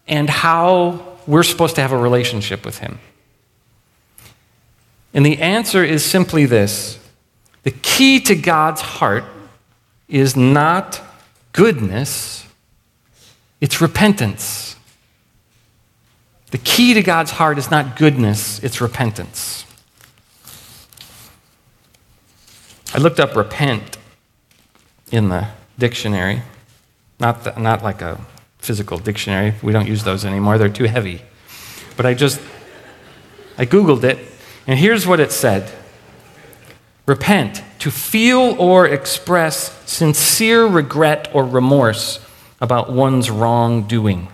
and 0.07 0.29
how 0.29 1.17
we're 1.27 1.43
supposed 1.43 1.75
to 1.75 1.81
have 1.81 1.91
a 1.91 1.97
relationship 1.97 2.65
with 2.65 2.79
Him. 2.79 2.99
And 5.13 5.25
the 5.25 5.39
answer 5.39 5.83
is 5.83 6.03
simply 6.03 6.45
this 6.45 6.99
the 7.63 7.71
key 7.71 8.19
to 8.21 8.35
God's 8.35 8.81
heart 8.81 9.23
is 10.07 10.35
not 10.35 11.01
goodness, 11.53 12.45
it's 13.59 13.81
repentance. 13.81 14.75
The 16.51 16.57
key 16.57 16.93
to 16.93 17.01
God's 17.01 17.31
heart 17.31 17.57
is 17.57 17.71
not 17.71 17.95
goodness, 17.95 18.61
it's 18.61 18.81
repentance. 18.81 19.65
I 22.93 22.97
looked 22.97 23.21
up 23.21 23.37
repent 23.37 23.97
in 25.11 25.29
the 25.29 25.47
dictionary, 25.79 26.41
not, 27.21 27.45
the, 27.45 27.57
not 27.57 27.83
like 27.83 28.01
a 28.01 28.19
physical 28.57 28.97
dictionary. 28.97 29.53
We 29.63 29.71
don't 29.71 29.87
use 29.87 30.03
those 30.03 30.25
anymore, 30.25 30.57
they're 30.57 30.67
too 30.67 30.85
heavy. 30.85 31.21
But 31.95 32.05
I 32.05 32.13
just, 32.13 32.41
I 33.57 33.65
Googled 33.65 34.03
it, 34.03 34.19
and 34.71 34.79
here's 34.79 35.05
what 35.05 35.19
it 35.19 35.33
said 35.33 35.69
Repent, 37.05 37.61
to 37.79 37.91
feel 37.91 38.55
or 38.57 38.87
express 38.87 39.77
sincere 39.85 40.65
regret 40.65 41.29
or 41.33 41.43
remorse 41.43 42.25
about 42.61 42.89
one's 42.89 43.29
wrongdoing. 43.29 44.29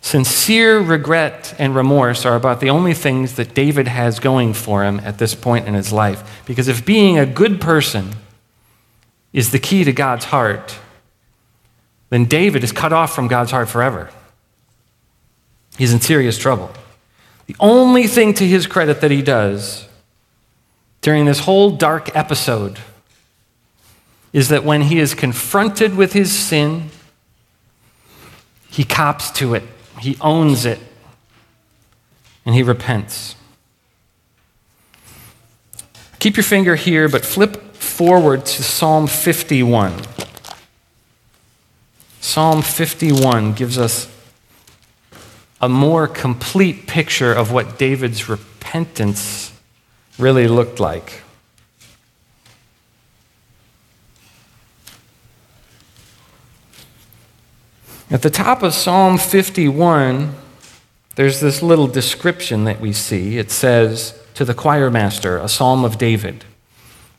Sincere 0.00 0.78
regret 0.78 1.54
and 1.58 1.74
remorse 1.74 2.24
are 2.24 2.34
about 2.34 2.60
the 2.60 2.70
only 2.70 2.94
things 2.94 3.34
that 3.34 3.52
David 3.52 3.88
has 3.88 4.20
going 4.20 4.54
for 4.54 4.84
him 4.84 5.00
at 5.00 5.18
this 5.18 5.34
point 5.34 5.68
in 5.68 5.74
his 5.74 5.92
life. 5.92 6.42
Because 6.46 6.66
if 6.66 6.86
being 6.86 7.18
a 7.18 7.26
good 7.26 7.60
person 7.60 8.12
is 9.34 9.50
the 9.50 9.58
key 9.58 9.84
to 9.84 9.92
God's 9.92 10.24
heart, 10.24 10.78
then 12.08 12.24
David 12.24 12.64
is 12.64 12.72
cut 12.72 12.94
off 12.94 13.14
from 13.14 13.28
God's 13.28 13.50
heart 13.50 13.68
forever. 13.68 14.08
He's 15.76 15.92
in 15.92 16.00
serious 16.00 16.38
trouble. 16.38 16.72
The 17.46 17.56
only 17.60 18.06
thing 18.06 18.34
to 18.34 18.46
his 18.46 18.66
credit 18.66 19.00
that 19.00 19.10
he 19.10 19.22
does 19.22 19.86
during 21.00 21.24
this 21.24 21.40
whole 21.40 21.70
dark 21.70 22.14
episode 22.16 22.78
is 24.32 24.48
that 24.48 24.64
when 24.64 24.82
he 24.82 24.98
is 24.98 25.14
confronted 25.14 25.96
with 25.96 26.12
his 26.12 26.36
sin, 26.36 26.90
he 28.68 28.84
cops 28.84 29.30
to 29.32 29.54
it, 29.54 29.62
he 30.00 30.16
owns 30.20 30.66
it, 30.66 30.80
and 32.44 32.54
he 32.54 32.62
repents. 32.62 33.36
Keep 36.18 36.36
your 36.36 36.44
finger 36.44 36.74
here, 36.74 37.08
but 37.08 37.24
flip 37.24 37.74
forward 37.74 38.44
to 38.44 38.62
Psalm 38.62 39.06
51. 39.06 40.02
Psalm 42.20 42.60
51 42.60 43.52
gives 43.52 43.78
us 43.78 44.10
a 45.60 45.68
more 45.68 46.06
complete 46.06 46.86
picture 46.86 47.32
of 47.32 47.50
what 47.50 47.78
David's 47.78 48.28
repentance 48.28 49.52
really 50.18 50.48
looked 50.48 50.80
like. 50.80 51.22
At 58.08 58.22
the 58.22 58.30
top 58.30 58.62
of 58.62 58.72
Psalm 58.72 59.18
51, 59.18 60.34
there's 61.16 61.40
this 61.40 61.62
little 61.62 61.88
description 61.88 62.64
that 62.64 62.80
we 62.80 62.92
see. 62.92 63.38
It 63.38 63.50
says, 63.50 64.22
To 64.34 64.44
the 64.44 64.54
choir 64.54 64.90
master, 64.90 65.38
a 65.38 65.48
psalm 65.48 65.84
of 65.84 65.98
David, 65.98 66.44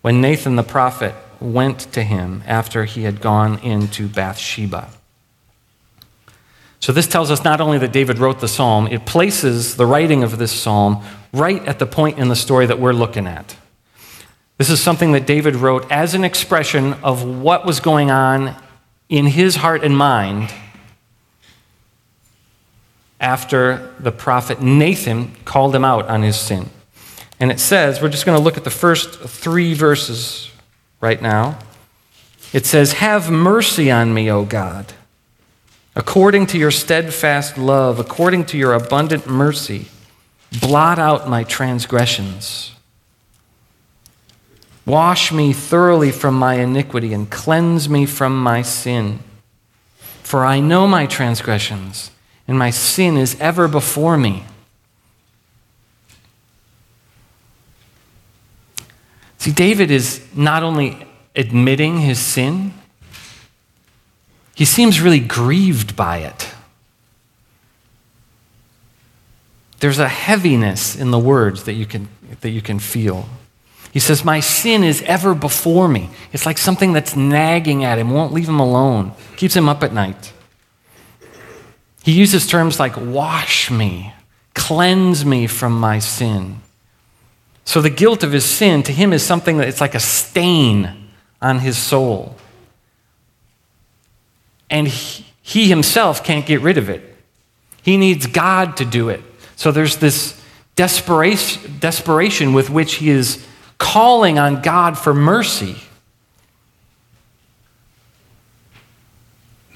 when 0.02 0.22
Nathan 0.22 0.56
the 0.56 0.64
prophet 0.64 1.14
went 1.42 1.80
to 1.94 2.04
him 2.04 2.42
after 2.46 2.86
he 2.86 3.04
had 3.04 3.20
gone 3.20 3.60
into 3.60 4.08
Bathsheba. 4.08 4.90
So, 6.80 6.92
this 6.92 7.08
tells 7.08 7.32
us 7.32 7.44
not 7.44 7.60
only 7.60 7.78
that 7.80 7.92
David 7.92 8.20
wrote 8.20 8.40
the 8.40 8.48
psalm, 8.48 8.88
it 8.88 9.06
places 9.06 9.76
the 9.76 9.86
writing 9.86 10.24
of 10.24 10.38
this 10.38 10.52
psalm 10.52 11.04
right 11.34 11.66
at 11.68 11.80
the 11.80 11.86
point 11.86 12.20
in 12.20 12.28
the 12.30 12.36
story 12.36 12.66
that 12.68 12.80
we're 12.80 12.94
looking 12.94 13.28
at. 13.28 13.56
This 14.58 14.70
is 14.70 14.82
something 14.82 15.12
that 15.12 15.26
David 15.28 15.56
wrote 15.56 15.92
as 15.92 16.14
an 16.14 16.24
expression 16.24 16.94
of 17.04 17.24
what 17.24 17.66
was 17.66 17.80
going 17.80 18.10
on 18.10 18.56
in 19.10 19.28
his 19.28 19.58
heart 19.58 19.84
and 19.84 19.96
mind 19.96 20.52
after 23.20 23.94
the 24.00 24.12
prophet 24.12 24.62
Nathan 24.62 25.36
called 25.46 25.76
him 25.76 25.86
out 25.86 26.08
on 26.08 26.22
his 26.22 26.40
sin. 26.40 26.70
And 27.40 27.52
it 27.52 27.60
says, 27.60 28.02
we're 28.02 28.10
just 28.10 28.26
going 28.26 28.38
to 28.38 28.44
look 28.44 28.58
at 28.58 28.64
the 28.64 28.70
first 28.70 29.20
three 29.20 29.74
verses 29.74 30.52
right 31.02 31.22
now. 31.22 31.60
It 32.54 32.66
says, 32.66 32.94
Have 32.94 33.30
mercy 33.30 33.92
on 33.92 34.14
me, 34.14 34.32
O 34.32 34.46
God, 34.46 34.94
according 35.98 36.46
to 36.46 36.60
your 36.60 36.70
steadfast 36.70 37.58
love, 37.58 38.00
according 38.00 38.46
to 38.46 38.56
your 38.56 38.74
abundant 38.74 39.26
mercy. 39.28 39.88
Blot 40.62 41.00
out 41.00 41.28
my 41.28 41.44
transgressions. 41.44 42.76
Wash 44.86 45.32
me 45.32 45.52
thoroughly 45.52 46.12
from 46.12 46.36
my 46.36 46.54
iniquity 46.54 47.14
and 47.14 47.30
cleanse 47.32 47.90
me 47.90 48.06
from 48.06 48.42
my 48.42 48.62
sin. 48.62 49.20
For 50.22 50.46
I 50.46 50.60
know 50.60 50.88
my 50.88 51.08
transgressions, 51.08 52.12
and 52.48 52.60
my 52.60 52.70
sin 52.70 53.18
is 53.18 53.36
ever 53.40 53.68
before 53.68 54.18
me. 54.18 54.44
See, 59.40 59.52
David 59.52 59.90
is 59.90 60.24
not 60.36 60.62
only 60.62 61.08
admitting 61.36 62.02
his 62.02 62.20
sin, 62.20 62.74
he 64.58 64.66
seems 64.66 65.00
really 65.00 65.20
grieved 65.20 65.96
by 65.96 66.18
it. 66.18 66.50
There's 69.82 70.00
a 70.00 70.08
heaviness 70.08 70.96
in 70.96 71.12
the 71.12 71.20
words 71.20 71.66
that 71.66 71.74
you 71.74 71.86
can, 71.86 72.10
that 72.42 72.50
you 72.50 72.64
can 72.64 72.80
feel. 72.80 73.30
He 73.94 74.00
says, 74.00 74.26
My 74.26 74.40
sin 74.40 74.84
is 74.84 75.04
ever 75.04 75.36
before 75.36 75.88
me. 75.88 76.10
It's 76.34 76.48
like 76.48 76.58
something 76.58 76.92
that's 76.92 77.16
nagging 77.16 77.84
at 77.84 78.00
him, 78.00 78.10
won't 78.10 78.34
leave 78.34 78.50
him 78.50 78.60
alone, 78.60 79.12
keeps 79.36 79.56
him 79.56 79.70
up 79.70 79.84
at 79.84 79.94
night. 79.94 80.34
He 82.02 82.14
uses 82.14 82.48
terms 82.48 82.80
like 82.80 82.98
wash 82.98 83.70
me, 83.70 84.12
cleanse 84.56 85.24
me 85.24 85.46
from 85.46 85.80
my 85.80 86.00
sin. 86.00 86.62
So 87.64 87.80
the 87.80 87.92
guilt 87.92 88.24
of 88.24 88.32
his 88.32 88.44
sin 88.44 88.82
to 88.82 88.92
him 88.92 89.14
is 89.14 89.22
something 89.22 89.58
that 89.58 89.68
it's 89.68 89.82
like 89.82 89.94
a 89.94 90.00
stain 90.00 91.10
on 91.44 91.60
his 91.60 91.78
soul. 91.78 92.36
And 94.70 94.88
he, 94.88 95.26
he 95.42 95.70
himself 95.70 96.24
can't 96.24 96.46
get 96.46 96.62
rid 96.62 96.78
of 96.78 96.90
it. 96.90 97.16
He 97.82 97.98
needs 97.98 98.28
God 98.28 98.78
to 98.78 98.86
do 98.86 99.10
it. 99.10 99.22
So 99.56 99.72
there's 99.72 99.98
this 99.98 100.40
desperation, 100.76 101.80
desperation 101.80 102.54
with 102.54 102.70
which 102.70 102.96
he 102.96 103.10
is 103.10 103.46
calling 103.78 104.38
on 104.38 104.62
God 104.62 104.98
for 104.98 105.14
mercy. 105.14 105.78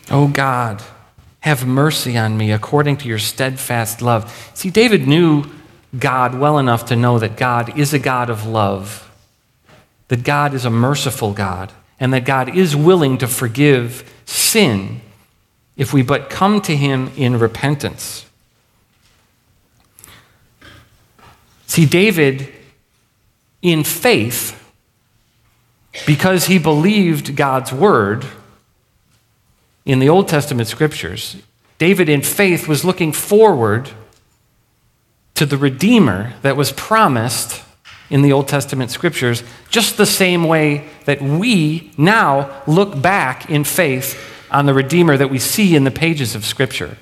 Oh 0.10 0.28
God, 0.28 0.84
have 1.40 1.66
mercy 1.66 2.18
on 2.18 2.38
me 2.38 2.52
according 2.52 2.98
to 2.98 3.08
your 3.08 3.20
steadfast 3.20 4.02
love. 4.02 4.52
See, 4.54 4.70
David 4.70 5.08
knew 5.08 5.46
God 5.98 6.36
well 6.36 6.58
enough 6.60 6.86
to 6.86 6.96
know 6.96 7.18
that 7.20 7.38
God 7.38 7.78
is 7.78 7.94
a 7.94 8.00
God 8.00 8.30
of 8.30 8.46
love, 8.46 9.10
that 10.10 10.24
God 10.24 10.54
is 10.54 10.66
a 10.66 10.70
merciful 10.70 11.34
God, 11.34 11.72
and 12.02 12.12
that 12.12 12.26
God 12.26 12.54
is 12.58 12.76
willing 12.76 13.20
to 13.20 13.28
forgive 13.28 14.12
sin 14.26 15.02
if 15.78 15.94
we 15.94 16.02
but 16.02 16.32
come 16.32 16.60
to 16.62 16.76
him 16.76 17.12
in 17.16 17.38
repentance. 17.38 18.26
See, 21.68 21.86
David, 21.86 22.52
in 23.62 23.84
faith, 23.84 24.58
because 26.08 26.46
he 26.46 26.58
believed 26.58 27.36
God's 27.36 27.72
word 27.72 28.26
in 29.86 30.00
the 30.00 30.10
Old 30.10 30.28
Testament 30.28 30.68
scriptures, 30.68 31.38
David, 31.78 32.10
in 32.10 32.24
faith, 32.24 32.68
was 32.68 32.84
looking 32.84 33.14
forward 33.14 33.92
to 35.36 35.46
the 35.46 35.58
Redeemer 35.58 36.34
that 36.42 36.58
was 36.58 36.72
promised 36.72 37.64
in 38.12 38.22
the 38.22 38.34
Old 38.34 38.48
Testament 38.48 38.92
scriptures, 38.92 39.42
just 39.70 39.98
the 39.98 40.06
same 40.06 40.44
way 40.44 40.88
that 41.06 41.22
we 41.22 41.92
now 41.98 42.62
look 42.68 43.02
back 43.02 43.50
in 43.50 43.64
faith 43.64 44.20
on 44.52 44.66
the 44.66 44.74
Redeemer 44.74 45.16
that 45.16 45.30
we 45.30 45.40
see 45.40 45.76
in 45.76 45.86
the 45.86 45.92
pages 45.92 46.36
of 46.36 46.46
Scripture. 46.46 46.98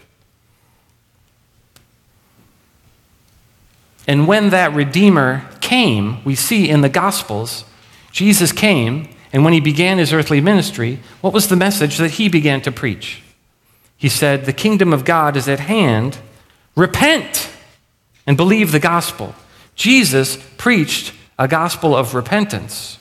And 4.07 4.27
when 4.27 4.51
that 4.51 4.73
Redeemer 4.73 5.49
came, 5.61 6.23
we 6.23 6.35
see 6.35 6.69
in 6.69 6.81
the 6.81 6.89
Gospels, 6.89 7.65
Jesus 8.11 8.51
came, 8.51 9.09
and 9.33 9.43
when 9.43 9.53
he 9.53 9.59
began 9.59 9.97
his 9.97 10.13
earthly 10.13 10.41
ministry, 10.41 10.99
what 11.21 11.33
was 11.33 11.47
the 11.47 11.55
message 11.55 11.97
that 11.97 12.11
he 12.11 12.29
began 12.29 12.61
to 12.61 12.71
preach? 12.71 13.23
He 13.97 14.09
said, 14.09 14.45
The 14.45 14.53
kingdom 14.53 14.93
of 14.93 15.05
God 15.05 15.35
is 15.35 15.49
at 15.49 15.59
hand. 15.59 16.19
Repent 16.75 17.49
and 18.25 18.37
believe 18.37 18.71
the 18.71 18.79
gospel. 18.79 19.35
Jesus 19.79 20.37
preached 20.57 21.13
a 21.37 21.47
gospel 21.47 21.95
of 21.95 22.13
repentance, 22.13 22.97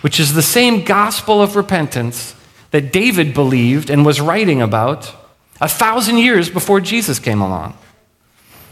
which 0.00 0.20
is 0.20 0.32
the 0.32 0.42
same 0.42 0.84
gospel 0.84 1.42
of 1.42 1.56
repentance 1.56 2.36
that 2.70 2.92
David 2.92 3.34
believed 3.34 3.90
and 3.90 4.06
was 4.06 4.20
writing 4.20 4.62
about 4.62 5.12
a 5.60 5.68
thousand 5.68 6.18
years 6.18 6.48
before 6.48 6.80
Jesus 6.80 7.18
came 7.18 7.40
along. 7.40 7.76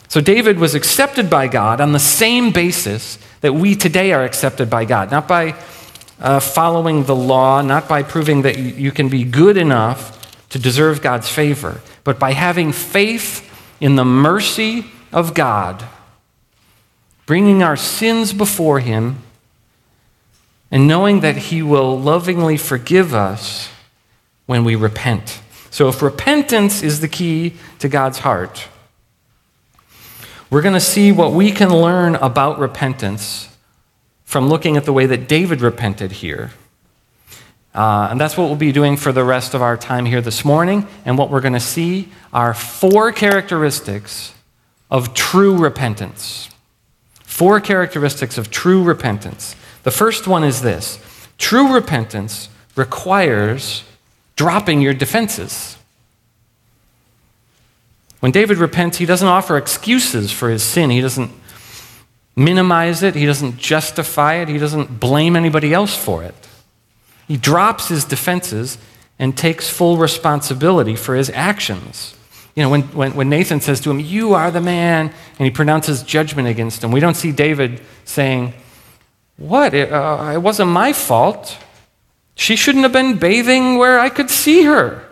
So 0.06 0.20
David 0.20 0.60
was 0.60 0.76
accepted 0.76 1.28
by 1.28 1.48
God 1.48 1.80
on 1.80 1.90
the 1.90 1.98
same 1.98 2.52
basis 2.52 3.18
that 3.40 3.54
we 3.54 3.74
today 3.74 4.12
are 4.12 4.22
accepted 4.22 4.70
by 4.70 4.84
God, 4.84 5.10
not 5.10 5.26
by 5.26 5.56
uh, 6.20 6.38
following 6.38 7.02
the 7.04 7.16
law, 7.16 7.60
not 7.60 7.88
by 7.88 8.04
proving 8.04 8.42
that 8.42 8.56
you 8.56 8.92
can 8.92 9.08
be 9.08 9.24
good 9.24 9.56
enough 9.56 10.48
to 10.50 10.60
deserve 10.60 11.02
God's 11.02 11.28
favor, 11.28 11.80
but 12.04 12.20
by 12.20 12.34
having 12.34 12.70
faith 12.70 13.50
in 13.80 13.96
the 13.96 14.04
mercy 14.04 14.86
of 15.12 15.34
God, 15.34 15.84
bringing 17.26 17.62
our 17.62 17.76
sins 17.76 18.32
before 18.32 18.80
Him, 18.80 19.18
and 20.70 20.88
knowing 20.88 21.20
that 21.20 21.36
He 21.36 21.62
will 21.62 21.98
lovingly 21.98 22.56
forgive 22.56 23.14
us 23.14 23.68
when 24.46 24.64
we 24.64 24.74
repent. 24.74 25.40
So, 25.70 25.88
if 25.88 26.02
repentance 26.02 26.82
is 26.82 27.00
the 27.00 27.08
key 27.08 27.54
to 27.78 27.88
God's 27.88 28.18
heart, 28.18 28.68
we're 30.50 30.62
going 30.62 30.74
to 30.74 30.80
see 30.80 31.12
what 31.12 31.32
we 31.32 31.50
can 31.50 31.70
learn 31.70 32.14
about 32.16 32.58
repentance 32.58 33.48
from 34.24 34.48
looking 34.48 34.76
at 34.76 34.84
the 34.84 34.92
way 34.92 35.06
that 35.06 35.28
David 35.28 35.62
repented 35.62 36.12
here. 36.12 36.50
Uh, 37.74 38.08
and 38.10 38.20
that's 38.20 38.36
what 38.36 38.48
we'll 38.48 38.56
be 38.56 38.72
doing 38.72 38.98
for 38.98 39.12
the 39.12 39.24
rest 39.24 39.54
of 39.54 39.62
our 39.62 39.78
time 39.78 40.04
here 40.04 40.20
this 40.20 40.44
morning. 40.44 40.86
And 41.06 41.16
what 41.16 41.30
we're 41.30 41.40
going 41.40 41.54
to 41.54 41.60
see 41.60 42.10
are 42.32 42.52
four 42.52 43.12
characteristics 43.12 44.34
of 44.90 45.14
true 45.14 45.56
repentance. 45.56 46.50
Four 47.32 47.62
characteristics 47.62 48.36
of 48.36 48.50
true 48.50 48.82
repentance. 48.82 49.56
The 49.84 49.90
first 49.90 50.26
one 50.26 50.44
is 50.44 50.60
this 50.60 50.98
true 51.38 51.72
repentance 51.72 52.50
requires 52.76 53.84
dropping 54.36 54.82
your 54.82 54.92
defenses. 54.92 55.78
When 58.20 58.32
David 58.32 58.58
repents, 58.58 58.98
he 58.98 59.06
doesn't 59.06 59.26
offer 59.26 59.56
excuses 59.56 60.30
for 60.30 60.50
his 60.50 60.62
sin. 60.62 60.90
He 60.90 61.00
doesn't 61.00 61.30
minimize 62.36 63.02
it. 63.02 63.14
He 63.14 63.24
doesn't 63.24 63.56
justify 63.56 64.34
it. 64.34 64.48
He 64.48 64.58
doesn't 64.58 65.00
blame 65.00 65.34
anybody 65.34 65.72
else 65.72 65.96
for 65.96 66.22
it. 66.22 66.34
He 67.28 67.38
drops 67.38 67.88
his 67.88 68.04
defenses 68.04 68.76
and 69.18 69.34
takes 69.34 69.70
full 69.70 69.96
responsibility 69.96 70.96
for 70.96 71.14
his 71.14 71.30
actions. 71.30 72.14
You 72.54 72.62
know, 72.62 72.68
when, 72.68 72.82
when, 72.82 73.14
when 73.14 73.28
Nathan 73.30 73.60
says 73.60 73.80
to 73.80 73.90
him, 73.90 74.00
You 74.00 74.34
are 74.34 74.50
the 74.50 74.60
man, 74.60 75.12
and 75.38 75.44
he 75.44 75.50
pronounces 75.50 76.02
judgment 76.02 76.48
against 76.48 76.84
him, 76.84 76.90
we 76.90 77.00
don't 77.00 77.14
see 77.14 77.32
David 77.32 77.80
saying, 78.04 78.52
What? 79.36 79.74
It, 79.74 79.92
uh, 79.92 80.32
it 80.34 80.38
wasn't 80.38 80.70
my 80.70 80.92
fault. 80.92 81.58
She 82.34 82.56
shouldn't 82.56 82.82
have 82.82 82.92
been 82.92 83.18
bathing 83.18 83.78
where 83.78 84.00
I 84.00 84.08
could 84.08 84.30
see 84.30 84.64
her. 84.64 85.04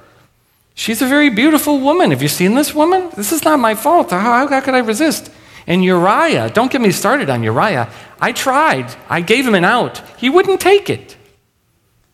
She's 0.74 1.02
a 1.02 1.06
very 1.06 1.28
beautiful 1.28 1.78
woman. 1.78 2.10
Have 2.10 2.22
you 2.22 2.28
seen 2.28 2.54
this 2.54 2.74
woman? 2.74 3.10
This 3.16 3.32
is 3.32 3.44
not 3.44 3.58
my 3.58 3.74
fault. 3.74 4.10
How, 4.10 4.48
how 4.48 4.60
could 4.60 4.74
I 4.74 4.78
resist? 4.78 5.30
And 5.66 5.84
Uriah, 5.84 6.50
don't 6.50 6.72
get 6.72 6.80
me 6.80 6.90
started 6.90 7.28
on 7.28 7.42
Uriah. 7.42 7.90
I 8.20 8.32
tried. 8.32 8.94
I 9.08 9.20
gave 9.20 9.46
him 9.46 9.54
an 9.54 9.64
out. 9.64 10.02
He 10.18 10.30
wouldn't 10.30 10.60
take 10.60 10.88
it. 10.88 11.16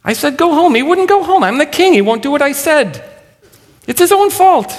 I 0.04 0.12
said, 0.12 0.36
Go 0.36 0.52
home. 0.52 0.74
He 0.74 0.82
wouldn't 0.82 1.08
go 1.08 1.22
home. 1.22 1.42
I'm 1.42 1.58
the 1.58 1.66
king. 1.66 1.92
He 1.92 2.02
won't 2.02 2.22
do 2.22 2.30
what 2.30 2.42
I 2.42 2.52
said. 2.52 3.02
It's 3.86 4.00
his 4.00 4.12
own 4.12 4.30
fault. 4.30 4.76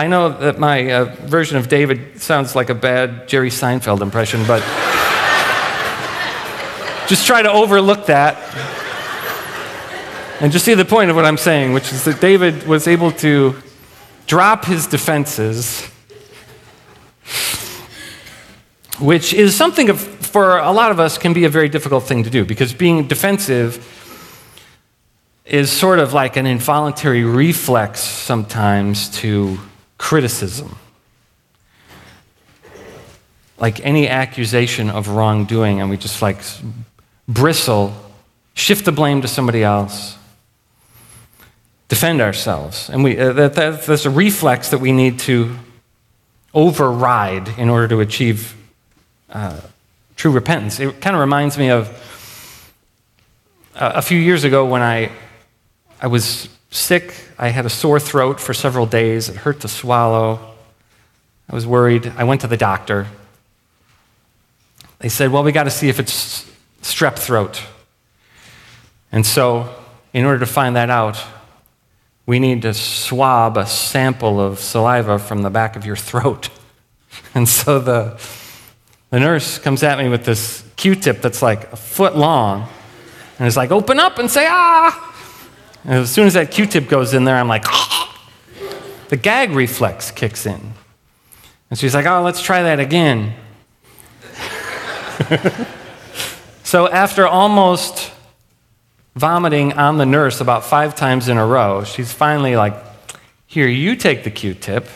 I 0.00 0.06
know 0.06 0.30
that 0.30 0.58
my 0.58 0.90
uh, 0.90 1.04
version 1.26 1.58
of 1.58 1.68
David 1.68 2.22
sounds 2.22 2.56
like 2.56 2.70
a 2.70 2.74
bad 2.74 3.28
Jerry 3.28 3.50
Seinfeld 3.50 4.00
impression, 4.00 4.42
but 4.46 4.60
just 7.06 7.26
try 7.26 7.42
to 7.42 7.52
overlook 7.52 8.06
that 8.06 8.38
and 10.40 10.50
just 10.50 10.64
see 10.64 10.72
the 10.72 10.86
point 10.86 11.10
of 11.10 11.16
what 11.16 11.26
I'm 11.26 11.36
saying, 11.36 11.74
which 11.74 11.92
is 11.92 12.04
that 12.04 12.18
David 12.18 12.66
was 12.66 12.88
able 12.88 13.12
to 13.12 13.56
drop 14.26 14.64
his 14.64 14.86
defenses, 14.86 15.84
which 19.00 19.34
is 19.34 19.54
something 19.54 19.90
of, 19.90 20.00
for 20.00 20.60
a 20.60 20.72
lot 20.72 20.92
of 20.92 20.98
us 20.98 21.18
can 21.18 21.34
be 21.34 21.44
a 21.44 21.50
very 21.50 21.68
difficult 21.68 22.04
thing 22.04 22.24
to 22.24 22.30
do 22.30 22.46
because 22.46 22.72
being 22.72 23.06
defensive 23.06 23.86
is 25.44 25.70
sort 25.70 25.98
of 25.98 26.14
like 26.14 26.36
an 26.36 26.46
involuntary 26.46 27.22
reflex 27.22 28.00
sometimes 28.00 29.10
to 29.10 29.58
criticism. 30.00 30.76
like 33.58 33.84
any 33.84 34.08
accusation 34.08 34.88
of 34.88 35.08
wrongdoing, 35.08 35.80
and 35.80 35.90
we 35.90 35.96
just 35.98 36.22
like 36.22 36.38
bristle, 37.28 37.92
shift 38.54 38.86
the 38.86 38.92
blame 38.92 39.20
to 39.20 39.28
somebody 39.28 39.62
else, 39.62 40.16
defend 41.88 42.22
ourselves. 42.22 42.88
And 42.88 43.04
we, 43.04 43.18
uh, 43.18 43.34
that, 43.34 43.54
that, 43.54 43.82
that's 43.82 44.06
a 44.06 44.10
reflex 44.10 44.70
that 44.70 44.78
we 44.78 44.92
need 44.92 45.18
to 45.20 45.54
override 46.54 47.48
in 47.58 47.68
order 47.68 47.86
to 47.88 48.00
achieve 48.00 48.56
uh, 49.28 49.60
true 50.16 50.30
repentance. 50.30 50.80
It 50.80 51.00
kind 51.02 51.14
of 51.14 51.20
reminds 51.20 51.58
me 51.58 51.68
of 51.68 51.88
uh, 53.74 53.92
a 53.96 54.02
few 54.02 54.18
years 54.18 54.44
ago 54.44 54.64
when 54.64 54.80
I, 54.80 55.12
I 56.00 56.06
was 56.06 56.48
sick. 56.70 57.14
I 57.38 57.48
had 57.48 57.66
a 57.66 57.70
sore 57.70 58.00
throat 58.00 58.40
for 58.40 58.54
several 58.54 58.86
days. 58.86 59.28
It 59.28 59.36
hurt 59.36 59.60
to 59.60 59.68
swallow. 59.68 60.54
I 61.48 61.54
was 61.54 61.66
worried. 61.66 62.12
I 62.16 62.24
went 62.24 62.40
to 62.42 62.46
the 62.46 62.56
doctor. 62.56 63.08
They 65.00 65.08
said, 65.08 65.32
Well, 65.32 65.42
we 65.42 65.52
got 65.52 65.64
to 65.64 65.70
see 65.70 65.88
if 65.88 65.98
it's 65.98 66.48
strep 66.82 67.18
throat. 67.18 67.62
And 69.12 69.26
so, 69.26 69.74
in 70.12 70.24
order 70.24 70.38
to 70.40 70.46
find 70.46 70.76
that 70.76 70.90
out, 70.90 71.20
we 72.26 72.38
need 72.38 72.62
to 72.62 72.74
swab 72.74 73.56
a 73.56 73.66
sample 73.66 74.40
of 74.40 74.60
saliva 74.60 75.18
from 75.18 75.42
the 75.42 75.50
back 75.50 75.74
of 75.76 75.84
your 75.84 75.96
throat. 75.96 76.50
And 77.34 77.48
so 77.48 77.80
the, 77.80 78.20
the 79.10 79.18
nurse 79.18 79.58
comes 79.58 79.82
at 79.82 79.98
me 79.98 80.08
with 80.08 80.24
this 80.24 80.64
Q 80.76 80.94
tip 80.94 81.20
that's 81.22 81.42
like 81.42 81.72
a 81.72 81.76
foot 81.76 82.16
long 82.16 82.68
and 83.38 83.48
is 83.48 83.56
like, 83.56 83.72
open 83.72 83.98
up 83.98 84.18
and 84.18 84.30
say, 84.30 84.46
ah. 84.48 85.09
And 85.84 85.94
as 85.94 86.10
soon 86.10 86.26
as 86.26 86.34
that 86.34 86.50
Q 86.50 86.66
tip 86.66 86.88
goes 86.88 87.14
in 87.14 87.24
there, 87.24 87.36
I'm 87.36 87.48
like, 87.48 87.64
the 89.08 89.16
gag 89.16 89.50
reflex 89.50 90.10
kicks 90.10 90.46
in. 90.46 90.72
And 91.70 91.78
she's 91.78 91.94
like, 91.94 92.06
oh, 92.06 92.22
let's 92.22 92.42
try 92.42 92.62
that 92.62 92.80
again. 92.80 93.34
so 96.64 96.88
after 96.88 97.26
almost 97.26 98.12
vomiting 99.14 99.72
on 99.74 99.98
the 99.98 100.06
nurse 100.06 100.40
about 100.40 100.64
five 100.64 100.94
times 100.94 101.28
in 101.28 101.36
a 101.36 101.46
row, 101.46 101.84
she's 101.84 102.12
finally 102.12 102.56
like, 102.56 102.74
here, 103.46 103.66
you 103.66 103.96
take 103.96 104.24
the 104.24 104.30
Q 104.30 104.54
tip. 104.54 104.86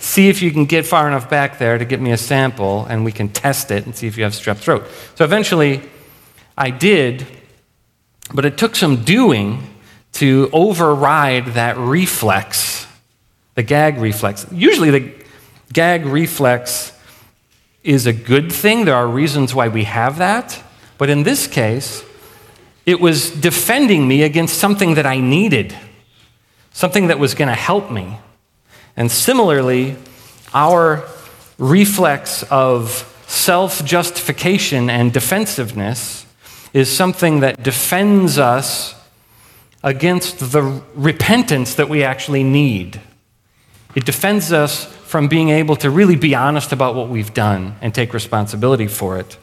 See 0.00 0.28
if 0.28 0.42
you 0.42 0.50
can 0.50 0.64
get 0.64 0.86
far 0.86 1.06
enough 1.06 1.30
back 1.30 1.58
there 1.58 1.78
to 1.78 1.84
get 1.84 2.00
me 2.00 2.12
a 2.12 2.16
sample, 2.16 2.84
and 2.86 3.04
we 3.04 3.12
can 3.12 3.28
test 3.28 3.70
it 3.70 3.84
and 3.84 3.94
see 3.94 4.06
if 4.06 4.16
you 4.16 4.24
have 4.24 4.32
strep 4.32 4.56
throat. 4.56 4.88
So 5.14 5.24
eventually, 5.24 5.82
I 6.56 6.70
did, 6.70 7.26
but 8.32 8.44
it 8.44 8.58
took 8.58 8.76
some 8.76 9.04
doing 9.04 9.74
to 10.12 10.50
override 10.52 11.46
that 11.54 11.76
reflex, 11.78 12.86
the 13.54 13.62
gag 13.62 13.98
reflex. 13.98 14.46
Usually, 14.50 14.90
the 14.90 15.12
gag 15.72 16.04
reflex 16.04 16.92
is 17.82 18.06
a 18.06 18.12
good 18.12 18.52
thing. 18.52 18.84
There 18.84 18.94
are 18.94 19.06
reasons 19.06 19.54
why 19.54 19.68
we 19.68 19.84
have 19.84 20.18
that. 20.18 20.62
But 20.98 21.10
in 21.10 21.22
this 21.22 21.46
case, 21.46 22.04
it 22.84 23.00
was 23.00 23.30
defending 23.30 24.08
me 24.08 24.22
against 24.22 24.58
something 24.58 24.94
that 24.94 25.06
I 25.06 25.20
needed, 25.20 25.74
something 26.72 27.08
that 27.08 27.18
was 27.18 27.34
going 27.34 27.48
to 27.48 27.54
help 27.54 27.90
me. 27.90 28.18
And 28.96 29.10
similarly, 29.10 29.96
our 30.52 31.04
reflex 31.58 32.42
of 32.44 33.14
self 33.26 33.84
justification 33.84 34.90
and 34.90 35.12
defensiveness 35.12 36.26
is 36.72 36.94
something 36.94 37.40
that 37.40 37.62
defends 37.62 38.38
us 38.38 38.94
against 39.82 40.52
the 40.52 40.82
repentance 40.94 41.74
that 41.74 41.88
we 41.88 42.02
actually 42.02 42.44
need. 42.44 43.00
It 43.94 44.04
defends 44.04 44.52
us 44.52 44.84
from 44.84 45.28
being 45.28 45.48
able 45.48 45.76
to 45.76 45.90
really 45.90 46.16
be 46.16 46.34
honest 46.34 46.72
about 46.72 46.94
what 46.94 47.08
we've 47.08 47.32
done 47.32 47.76
and 47.80 47.94
take 47.94 48.12
responsibility 48.12 48.86
for 48.86 49.18
it. 49.18 49.38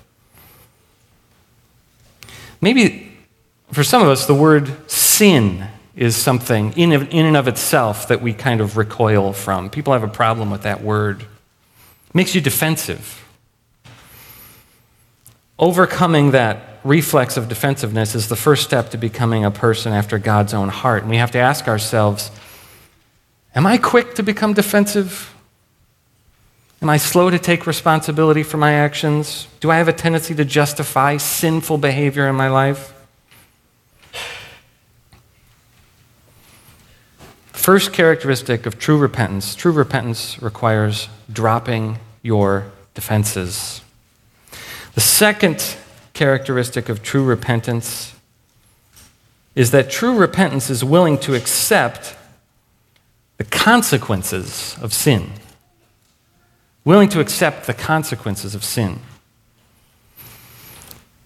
Maybe 2.62 3.18
for 3.72 3.84
some 3.84 4.02
of 4.02 4.08
us, 4.08 4.28
the 4.28 4.34
word 4.34 4.90
sin 4.90 5.68
is 5.96 6.16
something 6.16 6.74
in, 6.74 6.92
in 6.92 7.26
and 7.26 7.38
of 7.38 7.48
itself 7.48 8.08
that 8.10 8.22
we 8.22 8.34
kind 8.34 8.62
of 8.62 8.78
recoil 8.78 9.34
from. 9.34 9.70
People 9.70 9.94
have 9.94 10.04
a 10.04 10.08
problem 10.08 10.52
with 10.52 10.64
that 10.64 10.82
word. 10.82 11.22
It 11.22 12.16
makes 12.16 12.36
you 12.36 12.42
defensive. 12.42 13.26
Overcoming 15.58 16.32
that 16.32 16.75
reflex 16.86 17.36
of 17.36 17.50
defensiveness 17.50 18.14
is 18.16 18.30
the 18.30 18.36
first 18.36 18.64
step 18.64 18.92
to 18.92 18.98
becoming 18.98 19.44
a 19.44 19.52
person 19.52 19.92
after 19.92 20.20
God's 20.20 20.54
own 20.54 20.70
heart. 20.70 21.02
And 21.02 21.10
we 21.10 21.18
have 21.18 21.32
to 21.32 21.40
ask 21.40 21.68
ourselves 21.68 22.32
Am 23.56 23.66
I 23.66 23.78
quick 23.78 24.16
to 24.16 24.24
become 24.24 24.54
defensive? 24.54 25.34
Am 26.82 26.90
I 26.90 26.98
slow 26.98 27.30
to 27.30 27.40
take 27.40 27.66
responsibility 27.66 28.44
for 28.44 28.58
my 28.58 28.74
actions? 28.74 29.48
Do 29.62 29.72
I 29.72 29.78
have 29.78 29.88
a 29.88 29.94
tendency 29.94 30.36
to 30.36 30.46
justify 30.46 31.18
sinful 31.18 31.80
behavior 31.80 32.28
in 32.28 32.36
my 32.36 32.50
life? 32.50 32.94
First 37.54 37.94
characteristic 37.94 38.68
of 38.68 38.78
true 38.78 38.98
repentance 38.98 39.56
true 39.56 39.72
repentance 39.72 40.40
requires 40.42 41.08
dropping 41.32 41.98
your 42.22 42.72
defenses. 42.94 43.82
The 44.94 45.02
second 45.02 45.76
characteristic 46.16 46.90
of 46.90 47.04
true 47.04 47.24
repentance 47.24 48.16
is 49.54 49.70
that 49.72 49.90
true 49.90 50.18
repentance 50.18 50.70
is 50.70 50.84
willing 50.84 51.20
to 51.20 51.36
accept 51.36 52.16
the 53.38 53.44
consequences 53.44 54.76
of 54.82 54.92
sin. 54.94 55.32
Willing 56.84 57.10
to 57.10 57.20
accept 57.20 57.68
the 57.68 57.74
consequences 57.74 58.56
of 58.56 58.64
sin. 58.64 59.00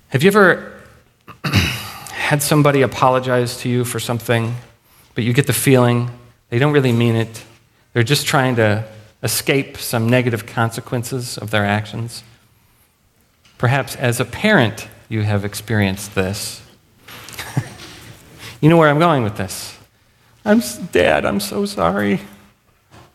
Have 0.09 0.23
you 0.23 0.27
ever 0.27 0.81
had 2.11 2.43
somebody 2.43 2.81
apologize 2.81 3.57
to 3.57 3.69
you 3.69 3.85
for 3.85 3.99
something, 3.99 4.55
but 5.15 5.23
you 5.23 5.33
get 5.33 5.47
the 5.47 5.53
feeling 5.53 6.11
they 6.49 6.57
don't 6.57 6.73
really 6.73 6.91
mean 6.91 7.15
it. 7.15 7.43
They're 7.93 8.03
just 8.03 8.25
trying 8.25 8.55
to 8.55 8.85
escape 9.21 9.77
some 9.77 10.09
negative 10.09 10.45
consequences 10.45 11.37
of 11.37 11.51
their 11.51 11.65
actions. 11.65 12.23
Perhaps 13.59 13.97
as 13.97 14.21
a 14.21 14.25
parent, 14.25 14.87
you 15.09 15.21
have 15.21 15.43
experienced 15.43 16.15
this. 16.15 16.61
you 18.61 18.69
know 18.69 18.77
where 18.77 18.89
I'm 18.89 18.99
going 18.99 19.21
with 19.21 19.35
this. 19.35 19.77
I'm, 20.45 20.61
Dad, 20.93 21.25
I'm 21.25 21.41
so 21.41 21.65
sorry. 21.65 22.21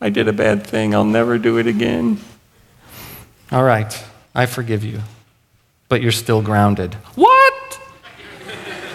I 0.02 0.10
did 0.10 0.28
a 0.28 0.34
bad 0.34 0.66
thing. 0.66 0.94
I'll 0.94 1.02
never 1.02 1.38
do 1.38 1.56
it 1.56 1.66
again. 1.66 2.20
All 3.50 3.64
right, 3.64 4.04
I 4.34 4.44
forgive 4.44 4.84
you. 4.84 5.00
But 5.88 6.02
you're 6.02 6.12
still 6.12 6.42
grounded. 6.42 6.92
What? 7.14 7.80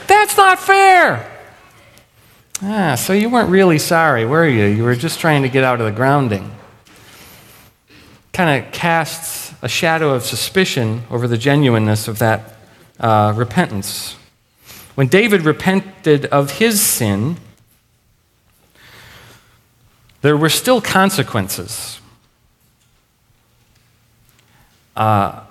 That's 0.06 0.38
not 0.38 0.60
fair. 0.60 1.36
Ah, 2.62 2.94
so 2.94 3.14
you 3.14 3.28
weren't 3.28 3.50
really 3.50 3.80
sorry, 3.80 4.24
were 4.24 4.48
you? 4.48 4.66
You 4.66 4.84
were 4.84 4.96
just 4.96 5.20
trying 5.20 5.42
to 5.42 5.50
get 5.50 5.64
out 5.64 5.80
of 5.80 5.88
the 5.88 5.92
grounding. 5.92 6.52
Kind 8.34 8.64
of 8.64 8.72
casts 8.72 9.49
a 9.62 9.70
shadow 9.70 10.14
of 10.14 10.26
suspicion 10.26 11.04
over 11.10 11.28
the 11.28 11.38
genuineness 11.38 12.08
of 12.08 12.20
that 12.20 12.56
uh, 13.00 13.34
repentance. 13.36 14.16
When 14.96 15.08
David 15.08 15.44
repented 15.44 16.26
of 16.28 16.60
his 16.60 16.82
sin, 16.82 17.38
there 20.22 20.36
were 20.36 20.50
still 20.50 20.82
consequences. 20.82 22.00
Uh, 24.96 25.42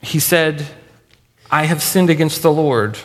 he 0.00 0.18
said, 0.18 0.66
I 1.50 1.64
have 1.64 1.82
sinned 1.82 2.10
against 2.10 2.42
the 2.42 2.52
Lord. 2.52 2.98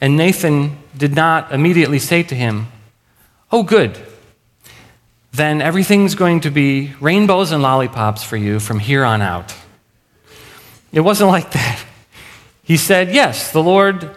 And 0.00 0.16
Nathan 0.16 0.78
did 0.96 1.14
not 1.14 1.52
immediately 1.52 1.98
say 1.98 2.22
to 2.24 2.34
him, 2.34 2.68
Oh, 3.50 3.62
good. 3.62 3.98
Then 5.32 5.62
everything's 5.62 6.14
going 6.14 6.40
to 6.40 6.50
be 6.50 6.92
rainbows 7.00 7.52
and 7.52 7.62
lollipops 7.62 8.22
for 8.22 8.36
you 8.36 8.60
from 8.60 8.78
here 8.78 9.04
on 9.04 9.22
out. 9.22 9.54
It 10.92 11.00
wasn't 11.00 11.30
like 11.30 11.52
that. 11.52 11.82
He 12.62 12.76
said, 12.76 13.12
Yes, 13.14 13.50
the 13.50 13.62
Lord 13.62 14.14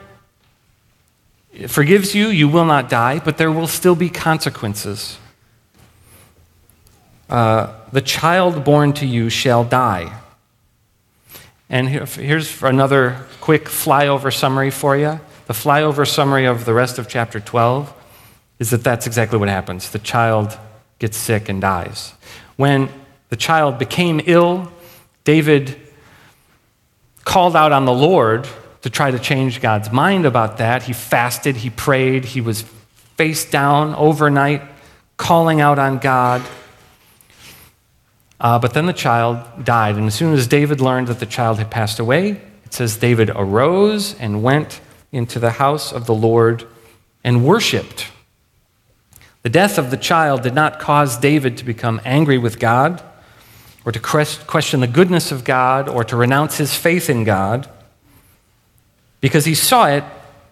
forgives 1.68 2.14
you, 2.14 2.28
you 2.28 2.50
will 2.50 2.66
not 2.66 2.90
die, 2.90 3.20
but 3.20 3.38
there 3.38 3.52
will 3.52 3.68
still 3.68 3.96
be 3.96 4.10
consequences. 4.10 5.18
Uh, 7.30 7.74
the 7.92 8.02
child 8.02 8.64
born 8.64 8.94
to 8.94 9.06
you 9.06 9.30
shall 9.30 9.64
die. 9.64 10.20
And 11.70 11.90
here's 11.90 12.62
another 12.62 13.26
quick 13.42 13.66
flyover 13.66 14.34
summary 14.34 14.70
for 14.70 14.96
you. 14.96 15.20
The 15.48 15.54
flyover 15.54 16.08
summary 16.08 16.46
of 16.46 16.66
the 16.66 16.74
rest 16.74 17.00
of 17.00 17.08
chapter 17.08 17.40
12 17.40 17.94
is 18.60 18.70
that 18.70 18.84
that's 18.84 19.08
exactly 19.08 19.40
what 19.40 19.50
happens. 19.50 19.90
The 19.90 20.00
child 20.00 20.58
gets 21.00 21.18
sick 21.18 21.50
and 21.50 21.62
dies. 21.62 22.14
When 22.56 22.90
the 23.30 23.36
child 23.36 23.78
became 23.78 24.22
ill, 24.26 24.72
David 25.24 25.76
called 27.24 27.56
out 27.56 27.72
on 27.72 27.86
the 27.86 27.94
Lord 27.94 28.48
to 28.82 28.90
try 28.90 29.12
to 29.12 29.20
change 29.20 29.62
God's 29.62 29.92
mind 29.92 30.26
about 30.26 30.58
that. 30.58 30.84
He 30.84 30.94
fasted, 30.94 31.58
he 31.58 31.70
prayed, 31.70 32.24
he 32.24 32.40
was 32.40 32.64
face 33.18 33.50
down 33.50 33.96
overnight, 33.96 34.62
calling 35.18 35.60
out 35.60 35.80
on 35.80 35.98
God. 35.98 36.42
Uh, 38.40 38.60
but 38.60 38.74
then 38.74 38.86
the 38.86 38.94
child 38.94 39.66
died. 39.66 39.96
And 39.96 40.08
as 40.08 40.16
soon 40.16 40.34
as 40.34 40.48
David 40.48 40.82
learned 40.82 41.08
that 41.08 41.20
the 41.20 41.26
child 41.26 41.58
had 41.58 41.72
passed 41.72 42.00
away, 42.00 42.42
it 42.64 42.74
says 42.74 42.98
David 42.98 43.32
arose 43.34 44.14
and 44.20 44.44
went 44.44 44.82
into 45.12 45.40
the 45.40 45.52
house 45.52 45.92
of 45.92 46.06
the 46.06 46.14
Lord 46.14 46.68
and 47.24 47.46
worshiped. 47.46 48.08
The 49.46 49.52
death 49.52 49.78
of 49.78 49.92
the 49.92 49.98
child 49.98 50.42
did 50.42 50.56
not 50.56 50.80
cause 50.80 51.18
David 51.20 51.58
to 51.58 51.66
become 51.66 52.02
angry 52.04 52.40
with 52.40 52.58
God 52.58 53.04
or 53.86 53.92
to 53.92 54.00
question 54.00 54.80
the 54.80 54.88
goodness 54.88 55.32
of 55.32 55.44
God 55.44 55.88
or 55.88 56.04
to 56.04 56.16
renounce 56.16 56.58
his 56.58 56.76
faith 56.76 57.12
in 57.12 57.26
God 57.26 57.70
because 59.22 59.46
he 59.46 59.54
saw 59.54 59.86
it 59.86 60.04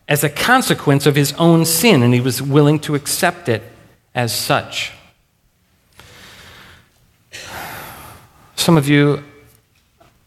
as 0.08 0.24
a 0.24 0.30
consequence 0.30 1.08
of 1.08 1.16
his 1.16 1.34
own 1.40 1.66
sin 1.66 2.04
and 2.04 2.14
he 2.14 2.22
was 2.22 2.40
willing 2.40 2.78
to 2.82 2.94
accept 2.94 3.50
it 3.50 3.64
as 4.14 4.32
such. 4.32 4.92
Some 8.56 8.78
of 8.78 8.88
you, 8.88 9.24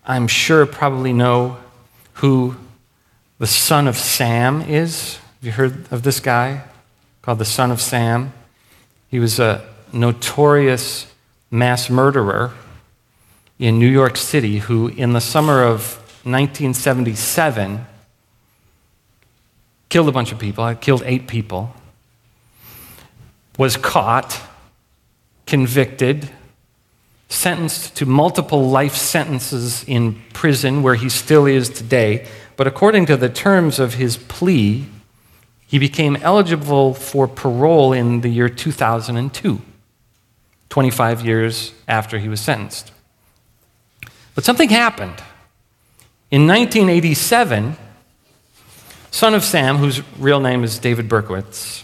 I'm 0.05 0.27
sure, 0.27 0.67
probably 0.67 1.13
know 1.13 1.59
who 2.15 2.57
the 3.39 3.47
son 3.47 3.87
of 3.87 3.97
Sam 3.97 4.61
is. 4.63 5.19
Have 5.19 5.45
you 5.45 5.53
heard 5.53 5.93
of 5.93 6.03
this 6.03 6.19
guy 6.19 6.65
called 7.23 7.39
the 7.39 7.45
son 7.45 7.71
of 7.71 7.81
Sam? 7.81 8.33
He 9.09 9.19
was 9.19 9.39
a 9.39 9.67
notorious 9.93 11.07
mass 11.51 11.89
murderer 11.89 12.53
in 13.59 13.79
New 13.79 13.89
York 13.89 14.17
City 14.17 14.59
who, 14.59 14.89
in 14.89 15.13
the 15.13 15.21
summer 15.21 15.63
of 15.63 15.97
1977, 16.25 17.87
killed 19.89 20.09
a 20.09 20.13
bunch 20.13 20.33
of 20.33 20.39
people, 20.39 20.75
killed 20.75 21.03
eight 21.07 21.27
people, 21.27 21.75
was 23.57 23.77
caught, 23.77 24.41
convicted, 25.47 26.29
sentenced 27.29 27.97
to 27.97 28.07
multiple 28.07 28.69
life 28.69 28.95
sentences 28.95 29.85
in 29.85 30.21
prison 30.33 30.83
where 30.83 30.97
he 30.97 31.09
still 31.09 31.47
is 31.47 31.71
today. 31.71 32.27
But 32.57 32.67
according 32.67 33.07
to 33.07 33.17
the 33.17 33.29
terms 33.29 33.79
of 33.79 33.95
his 33.95 34.17
plea, 34.17 34.87
he 35.67 35.79
became 35.79 36.17
eligible 36.17 36.95
for 36.95 37.27
parole 37.27 37.93
in 37.93 38.21
the 38.21 38.29
year 38.29 38.49
2002, 38.49 39.61
25 40.69 41.27
years 41.27 41.73
after 41.89 42.19
he 42.19 42.29
was 42.29 42.41
sentenced. 42.41 42.93
But 44.35 44.45
something 44.45 44.69
happened. 44.69 45.23
In 46.31 46.47
1987, 46.47 47.77
son 49.11 49.35
of 49.35 49.43
Sam, 49.43 49.77
whose 49.77 50.03
real 50.19 50.41
name 50.41 50.63
is 50.63 50.79
David 50.79 51.09
Berkowitz, 51.09 51.83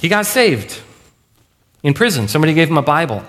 he 0.00 0.08
got 0.08 0.26
saved 0.26 0.80
in 1.82 1.94
prison. 1.94 2.26
Somebody 2.28 2.54
gave 2.54 2.68
him 2.68 2.78
a 2.78 2.82
Bible. 2.82 3.22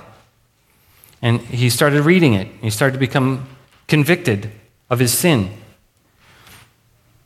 And 1.21 1.41
he 1.41 1.69
started 1.69 2.03
reading 2.03 2.33
it. 2.33 2.47
He 2.61 2.69
started 2.69 2.93
to 2.93 2.99
become 2.99 3.47
convicted 3.87 4.51
of 4.89 4.99
his 4.99 5.17
sin. 5.17 5.51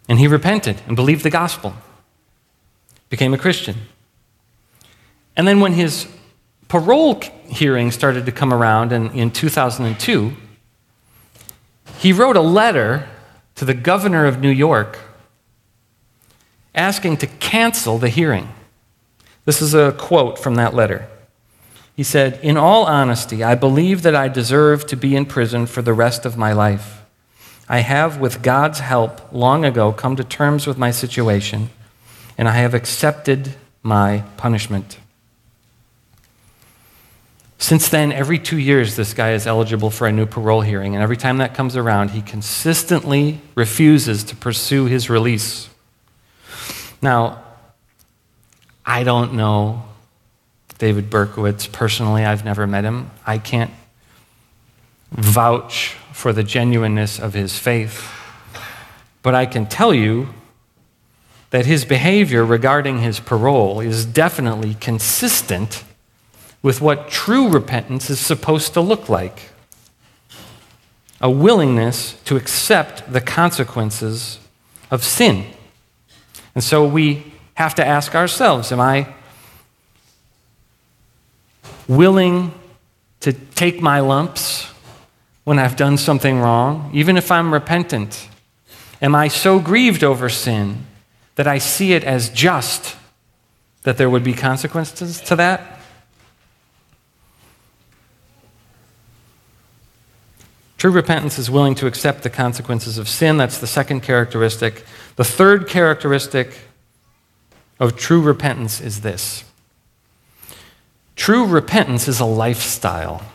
And 0.07 0.19
he 0.19 0.27
repented 0.27 0.81
and 0.87 0.95
believed 0.95 1.23
the 1.23 1.29
gospel, 1.29 1.73
became 3.09 3.33
a 3.33 3.37
Christian. 3.37 3.75
And 5.35 5.47
then 5.47 5.59
when 5.59 5.73
his 5.73 6.07
parole 6.67 7.21
hearing 7.47 7.91
started 7.91 8.25
to 8.25 8.31
come 8.31 8.53
around 8.53 8.91
in, 8.91 9.11
in 9.11 9.31
2002, 9.31 10.33
he 11.99 12.13
wrote 12.13 12.35
a 12.35 12.41
letter 12.41 13.07
to 13.55 13.65
the 13.65 13.73
governor 13.73 14.25
of 14.25 14.39
New 14.39 14.49
York 14.49 14.97
asking 16.73 17.17
to 17.17 17.27
cancel 17.27 17.97
the 17.97 18.09
hearing. 18.09 18.49
This 19.45 19.61
is 19.61 19.73
a 19.73 19.91
quote 19.91 20.39
from 20.39 20.55
that 20.55 20.73
letter. 20.73 21.07
He 21.95 22.03
said, 22.03 22.39
In 22.41 22.57
all 22.57 22.85
honesty, 22.85 23.43
I 23.43 23.55
believe 23.55 24.01
that 24.03 24.15
I 24.15 24.27
deserve 24.27 24.87
to 24.87 24.95
be 24.95 25.15
in 25.15 25.25
prison 25.25 25.65
for 25.65 25.81
the 25.81 25.93
rest 25.93 26.25
of 26.25 26.37
my 26.37 26.53
life. 26.53 27.00
I 27.71 27.79
have, 27.79 28.19
with 28.19 28.43
God's 28.43 28.79
help, 28.79 29.31
long 29.31 29.63
ago 29.63 29.93
come 29.93 30.17
to 30.17 30.25
terms 30.25 30.67
with 30.67 30.77
my 30.77 30.91
situation, 30.91 31.69
and 32.37 32.49
I 32.49 32.57
have 32.57 32.73
accepted 32.73 33.53
my 33.81 34.25
punishment. 34.35 34.97
Since 37.57 37.87
then, 37.87 38.11
every 38.11 38.39
two 38.39 38.57
years, 38.57 38.97
this 38.97 39.13
guy 39.13 39.31
is 39.31 39.47
eligible 39.47 39.89
for 39.89 40.05
a 40.05 40.11
new 40.11 40.25
parole 40.25 40.59
hearing, 40.59 40.95
and 40.95 41.01
every 41.01 41.15
time 41.15 41.37
that 41.37 41.53
comes 41.53 41.77
around, 41.77 42.11
he 42.11 42.21
consistently 42.21 43.39
refuses 43.55 44.25
to 44.25 44.35
pursue 44.35 44.87
his 44.87 45.09
release. 45.09 45.69
Now, 47.01 47.41
I 48.85 49.05
don't 49.05 49.35
know 49.35 49.85
David 50.77 51.09
Berkowitz 51.09 51.71
personally. 51.71 52.25
I've 52.25 52.43
never 52.43 52.67
met 52.67 52.83
him. 52.83 53.11
I 53.25 53.37
can't 53.37 53.71
vouch 55.13 55.95
for 56.21 56.31
the 56.31 56.43
genuineness 56.43 57.17
of 57.17 57.33
his 57.33 57.57
faith. 57.57 58.07
But 59.23 59.33
I 59.33 59.47
can 59.47 59.65
tell 59.65 59.91
you 59.91 60.29
that 61.49 61.65
his 61.65 61.83
behavior 61.83 62.45
regarding 62.45 62.99
his 62.99 63.19
parole 63.19 63.79
is 63.79 64.05
definitely 64.05 64.75
consistent 64.75 65.83
with 66.61 66.79
what 66.79 67.09
true 67.09 67.49
repentance 67.49 68.11
is 68.11 68.19
supposed 68.19 68.75
to 68.75 68.81
look 68.81 69.09
like 69.09 69.49
a 71.19 71.29
willingness 71.29 72.13
to 72.25 72.35
accept 72.35 73.11
the 73.11 73.21
consequences 73.21 74.37
of 74.91 75.03
sin. 75.03 75.47
And 76.53 76.63
so 76.63 76.85
we 76.85 77.33
have 77.55 77.73
to 77.75 77.85
ask 77.85 78.13
ourselves 78.13 78.71
Am 78.71 78.79
I 78.79 79.11
willing 81.87 82.53
to 83.21 83.33
take 83.33 83.81
my 83.81 84.01
lumps 84.01 84.70
when 85.51 85.59
I've 85.59 85.75
done 85.75 85.97
something 85.97 86.39
wrong, 86.39 86.89
even 86.93 87.17
if 87.17 87.29
I'm 87.29 87.53
repentant? 87.53 88.29
Am 89.01 89.13
I 89.13 89.27
so 89.27 89.59
grieved 89.59 90.01
over 90.01 90.29
sin 90.29 90.85
that 91.35 91.45
I 91.45 91.57
see 91.57 91.91
it 91.91 92.05
as 92.05 92.29
just 92.29 92.95
that 93.83 93.97
there 93.97 94.09
would 94.09 94.23
be 94.23 94.31
consequences 94.31 95.19
to 95.19 95.35
that? 95.35 95.81
True 100.77 100.91
repentance 100.91 101.37
is 101.37 101.51
willing 101.51 101.75
to 101.75 101.85
accept 101.85 102.23
the 102.23 102.29
consequences 102.29 102.97
of 102.97 103.09
sin. 103.09 103.35
That's 103.35 103.57
the 103.57 103.67
second 103.67 104.03
characteristic. 104.03 104.85
The 105.17 105.25
third 105.25 105.67
characteristic 105.67 106.59
of 107.77 107.97
true 107.97 108.21
repentance 108.21 108.79
is 108.79 109.01
this 109.01 109.43
True 111.17 111.45
repentance 111.45 112.07
is 112.07 112.21
a 112.21 112.25
lifestyle. 112.25 113.30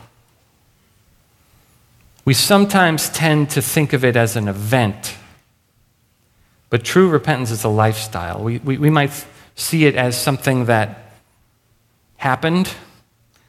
We 2.26 2.34
sometimes 2.34 3.08
tend 3.08 3.50
to 3.50 3.62
think 3.62 3.92
of 3.92 4.04
it 4.04 4.16
as 4.16 4.34
an 4.34 4.48
event, 4.48 5.14
but 6.70 6.84
true 6.84 7.08
repentance 7.08 7.52
is 7.52 7.62
a 7.62 7.68
lifestyle. 7.68 8.42
We, 8.42 8.58
we, 8.58 8.78
we 8.78 8.90
might 8.90 9.24
see 9.54 9.86
it 9.86 9.94
as 9.94 10.20
something 10.20 10.64
that 10.64 11.12
happened, 12.16 12.74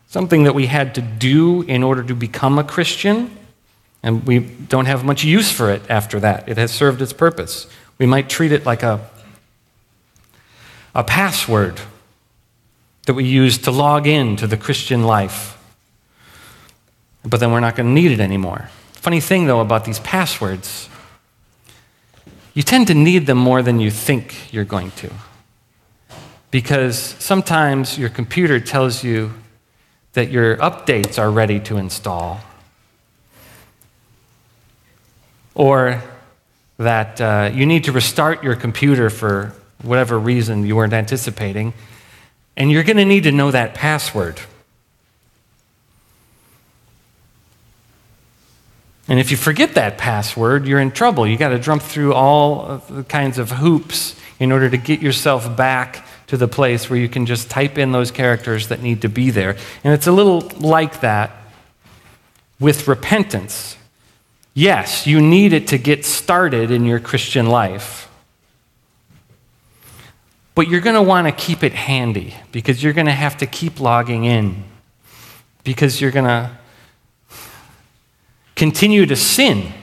something 0.05 0.43
that 0.43 0.53
we 0.53 0.67
had 0.67 0.93
to 0.93 1.01
do 1.01 1.63
in 1.63 1.81
order 1.81 2.03
to 2.03 2.13
become 2.13 2.59
a 2.59 2.63
Christian, 2.63 3.35
and 4.03 4.27
we 4.27 4.37
don't 4.37 4.85
have 4.85 5.03
much 5.03 5.23
use 5.23 5.51
for 5.51 5.71
it 5.71 5.81
after 5.89 6.19
that. 6.19 6.47
It 6.47 6.57
has 6.57 6.71
served 6.71 7.01
its 7.01 7.13
purpose. 7.13 7.65
We 7.97 8.05
might 8.05 8.29
treat 8.29 8.51
it 8.51 8.63
like 8.63 8.83
a, 8.83 9.09
a 10.93 11.03
password 11.03 11.81
that 13.07 13.15
we 13.15 13.23
use 13.23 13.57
to 13.57 13.71
log 13.71 14.05
in 14.05 14.35
to 14.35 14.45
the 14.45 14.55
Christian 14.55 15.03
life. 15.03 15.56
But 17.23 17.39
then 17.39 17.51
we're 17.51 17.59
not 17.59 17.75
going 17.75 17.87
to 17.87 17.93
need 17.93 18.11
it 18.11 18.19
anymore. 18.19 18.69
Funny 18.93 19.19
thing, 19.19 19.47
though, 19.47 19.61
about 19.61 19.85
these 19.85 19.99
passwords, 19.99 20.89
you 22.53 22.63
tend 22.63 22.87
to 22.87 22.93
need 22.93 23.27
them 23.27 23.37
more 23.37 23.61
than 23.61 23.79
you 23.79 23.91
think 23.91 24.53
you're 24.53 24.65
going 24.65 24.91
to. 24.91 25.11
Because 26.49 26.97
sometimes 27.19 27.97
your 27.99 28.09
computer 28.09 28.59
tells 28.59 29.03
you 29.03 29.33
that 30.13 30.31
your 30.31 30.57
updates 30.57 31.19
are 31.19 31.29
ready 31.29 31.59
to 31.59 31.77
install, 31.77 32.39
or 35.53 36.01
that 36.77 37.19
uh, 37.21 37.51
you 37.53 37.65
need 37.65 37.83
to 37.83 37.91
restart 37.91 38.43
your 38.43 38.55
computer 38.55 39.09
for 39.09 39.53
whatever 39.83 40.17
reason 40.17 40.65
you 40.65 40.75
weren't 40.75 40.93
anticipating, 40.93 41.73
and 42.55 42.71
you're 42.71 42.83
going 42.83 42.97
to 42.97 43.05
need 43.05 43.23
to 43.23 43.31
know 43.31 43.51
that 43.51 43.73
password. 43.75 44.39
And 49.07 49.19
if 49.19 49.31
you 49.31 49.37
forget 49.37 49.73
that 49.75 49.97
password, 49.97 50.65
you're 50.65 50.81
in 50.81 50.91
trouble. 50.91 51.25
You 51.25 51.37
got 51.37 51.49
to 51.49 51.59
jump 51.59 51.81
through 51.81 52.13
all 52.13 52.83
kinds 53.07 53.37
of 53.37 53.51
hoops 53.51 54.15
in 54.39 54.51
order 54.51 54.69
to 54.69 54.77
get 54.77 55.01
yourself 55.01 55.55
back 55.55 56.05
to 56.27 56.35
the 56.35 56.47
place 56.47 56.89
where 56.89 56.99
you 56.99 57.07
can 57.07 57.25
just 57.25 57.49
type 57.49 57.77
in 57.77 57.93
those 57.93 58.11
characters 58.11 58.67
that 58.67 58.81
need 58.81 59.01
to 59.03 59.09
be 59.09 59.29
there. 59.29 59.55
And 59.83 59.93
it's 59.93 60.07
a 60.07 60.11
little 60.11 60.41
like 60.59 60.99
that 60.99 61.31
with 62.59 62.87
repentance. 62.87 63.77
Yes, 64.53 65.07
you 65.07 65.21
need 65.21 65.53
it 65.53 65.67
to 65.67 65.77
get 65.77 66.03
started 66.03 66.69
in 66.69 66.85
your 66.85 66.99
Christian 66.99 67.47
life. 67.47 68.09
But 70.53 70.67
you're 70.67 70.81
going 70.81 70.95
to 70.95 71.01
want 71.01 71.27
to 71.27 71.31
keep 71.31 71.63
it 71.63 71.73
handy 71.73 72.33
because 72.51 72.83
you're 72.83 72.93
going 72.93 73.05
to 73.05 73.13
have 73.13 73.37
to 73.37 73.45
keep 73.45 73.79
logging 73.79 74.25
in. 74.25 74.65
because 75.67 75.99
you're 75.99 76.11
going 76.11 76.25
to 76.25 76.49
continue 78.57 79.05
to 79.05 79.15
sin. 79.15 79.71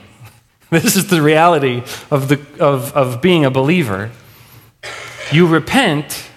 This 0.71 0.95
is 0.95 1.07
the 1.07 1.21
reality 1.21 1.83
of, 2.09 2.27
the, 2.27 2.41
of, 2.59 2.91
of 2.93 3.21
being 3.21 3.45
a 3.45 3.51
believer. 3.51 4.11
You 5.31 5.47
repent 5.47 6.27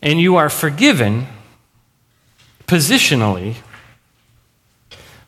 and 0.00 0.20
you 0.20 0.36
are 0.36 0.48
forgiven 0.48 1.26
positionally, 2.66 3.56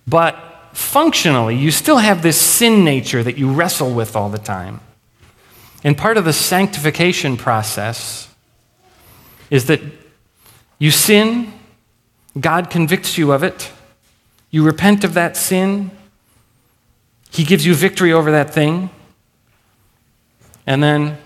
but 0.06 0.36
functionally, 0.72 1.56
you 1.56 1.70
still 1.72 1.98
have 1.98 2.22
this 2.22 2.40
sin 2.40 2.84
nature 2.84 3.22
that 3.22 3.36
you 3.36 3.52
wrestle 3.52 3.92
with 3.92 4.14
all 4.14 4.30
the 4.30 4.38
time. 4.38 4.80
And 5.82 5.98
part 5.98 6.16
of 6.16 6.24
the 6.24 6.32
sanctification 6.32 7.36
process 7.36 8.32
is 9.50 9.66
that 9.66 9.80
you 10.78 10.92
sin, 10.92 11.52
God 12.38 12.70
convicts 12.70 13.18
you 13.18 13.32
of 13.32 13.42
it, 13.42 13.70
you 14.50 14.64
repent 14.64 15.04
of 15.04 15.14
that 15.14 15.36
sin, 15.36 15.90
He 17.30 17.44
gives 17.44 17.64
you 17.64 17.74
victory 17.74 18.12
over 18.12 18.30
that 18.32 18.52
thing, 18.52 18.90
and 20.66 20.82
then 20.82 21.18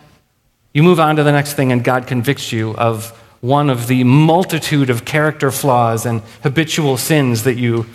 you 0.73 0.83
move 0.83 1.01
on 1.01 1.17
to 1.17 1.23
the 1.23 1.33
next 1.33 1.55
thing, 1.55 1.73
and 1.73 1.85
God 1.85 2.07
convicts 2.07 2.53
you 2.53 2.75
of 2.77 3.11
one 3.41 3.69
of 3.69 3.89
the 3.89 4.05
multitude 4.05 4.89
of 4.91 5.05
character 5.05 5.51
flaws 5.51 6.07
and 6.07 6.23
habitual 6.43 6.97
sins 6.97 7.43
that 7.45 7.57
you 7.57 7.87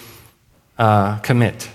uh, 0.77 1.17
commit. 1.19 1.69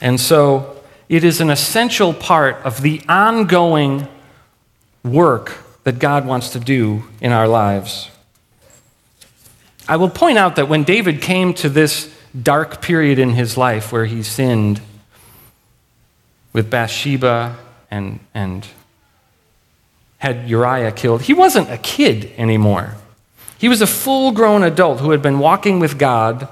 And 0.00 0.18
so 0.18 0.82
it 1.08 1.24
is 1.24 1.40
an 1.40 1.50
essential 1.50 2.14
part 2.14 2.56
of 2.64 2.80
the 2.80 3.02
ongoing 3.08 4.08
work 5.04 5.58
that 5.84 5.98
God 5.98 6.26
wants 6.26 6.50
to 6.50 6.58
do 6.58 7.04
in 7.20 7.32
our 7.32 7.46
lives. 7.46 8.10
I 9.92 9.96
will 9.96 10.08
point 10.08 10.38
out 10.38 10.56
that 10.56 10.70
when 10.70 10.84
David 10.84 11.20
came 11.20 11.52
to 11.52 11.68
this 11.68 12.10
dark 12.40 12.80
period 12.80 13.18
in 13.18 13.28
his 13.28 13.58
life 13.58 13.92
where 13.92 14.06
he 14.06 14.22
sinned 14.22 14.80
with 16.54 16.70
Bathsheba 16.70 17.58
and, 17.90 18.18
and 18.32 18.66
had 20.16 20.48
Uriah 20.48 20.92
killed, 20.92 21.20
he 21.20 21.34
wasn't 21.34 21.70
a 21.70 21.76
kid 21.76 22.32
anymore. 22.38 22.94
He 23.58 23.68
was 23.68 23.82
a 23.82 23.86
full 23.86 24.32
grown 24.32 24.62
adult 24.62 25.00
who 25.00 25.10
had 25.10 25.20
been 25.20 25.38
walking 25.38 25.78
with 25.78 25.98
God 25.98 26.48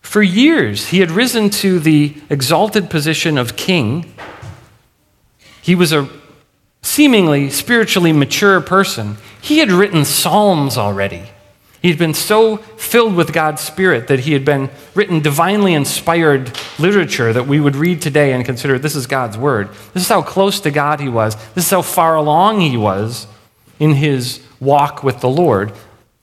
for 0.00 0.22
years, 0.22 0.86
he 0.86 1.00
had 1.00 1.10
risen 1.10 1.50
to 1.50 1.78
the 1.78 2.14
exalted 2.30 2.88
position 2.88 3.36
of 3.36 3.54
king. 3.54 4.14
He 5.60 5.74
was 5.74 5.92
a 5.92 6.08
seemingly 6.80 7.50
spiritually 7.50 8.14
mature 8.14 8.62
person. 8.62 9.18
He 9.42 9.58
had 9.58 9.70
written 9.70 10.06
Psalms 10.06 10.78
already. 10.78 11.24
He 11.82 11.88
had 11.88 11.98
been 11.98 12.14
so 12.14 12.58
filled 12.58 13.16
with 13.16 13.32
God's 13.32 13.62
Spirit 13.62 14.08
that 14.08 14.20
he 14.20 14.34
had 14.34 14.44
been 14.44 14.68
written 14.94 15.20
divinely 15.20 15.72
inspired 15.72 16.52
literature 16.78 17.32
that 17.32 17.46
we 17.46 17.58
would 17.58 17.74
read 17.74 18.02
today 18.02 18.32
and 18.32 18.44
consider 18.44 18.78
this 18.78 18.94
is 18.94 19.06
God's 19.06 19.38
Word. 19.38 19.70
This 19.94 20.02
is 20.02 20.08
how 20.08 20.20
close 20.20 20.60
to 20.60 20.70
God 20.70 21.00
he 21.00 21.08
was. 21.08 21.36
This 21.54 21.64
is 21.64 21.70
how 21.70 21.82
far 21.82 22.16
along 22.16 22.60
he 22.60 22.76
was 22.76 23.26
in 23.78 23.94
his 23.94 24.42
walk 24.60 25.02
with 25.02 25.20
the 25.20 25.28
Lord. 25.28 25.72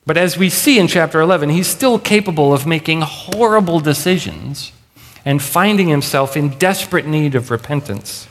But 0.06 0.16
as 0.16 0.38
we 0.38 0.50
see 0.50 0.78
in 0.78 0.88
chapter 0.88 1.20
11, 1.20 1.50
he's 1.50 1.68
still 1.68 1.98
capable 1.98 2.54
of 2.54 2.68
making 2.68 3.02
horrible 3.02 3.80
decisions 3.80 4.72
and 5.26 5.42
finding 5.42 5.88
himself 5.88 6.38
in 6.38 6.58
desperate 6.58 7.08
need 7.08 7.34
of 7.34 7.50
repentance. 7.50 8.28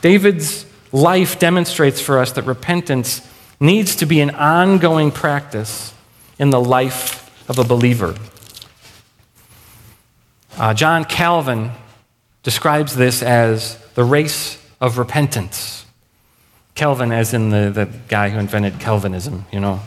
David's 0.00 0.64
life 0.90 1.38
demonstrates 1.38 2.00
for 2.00 2.18
us 2.18 2.32
that 2.32 2.42
repentance 2.42 3.28
needs 3.60 3.94
to 3.96 4.06
be 4.06 4.20
an 4.20 4.30
ongoing 4.30 5.10
practice 5.10 5.91
in 6.42 6.50
the 6.50 6.60
life 6.60 7.48
of 7.48 7.56
a 7.60 7.62
believer. 7.62 8.16
Uh, 10.58 10.74
John 10.74 11.04
Calvin 11.04 11.70
describes 12.42 12.96
this 12.96 13.22
as 13.22 13.78
the 13.94 14.02
race 14.02 14.60
of 14.80 14.98
repentance. 14.98 15.86
Calvin, 16.74 17.12
as 17.12 17.32
in 17.32 17.50
the, 17.50 17.70
the 17.70 17.88
guy 18.08 18.28
who 18.28 18.40
invented 18.40 18.80
Calvinism, 18.80 19.46
you 19.52 19.60
know. 19.60 19.82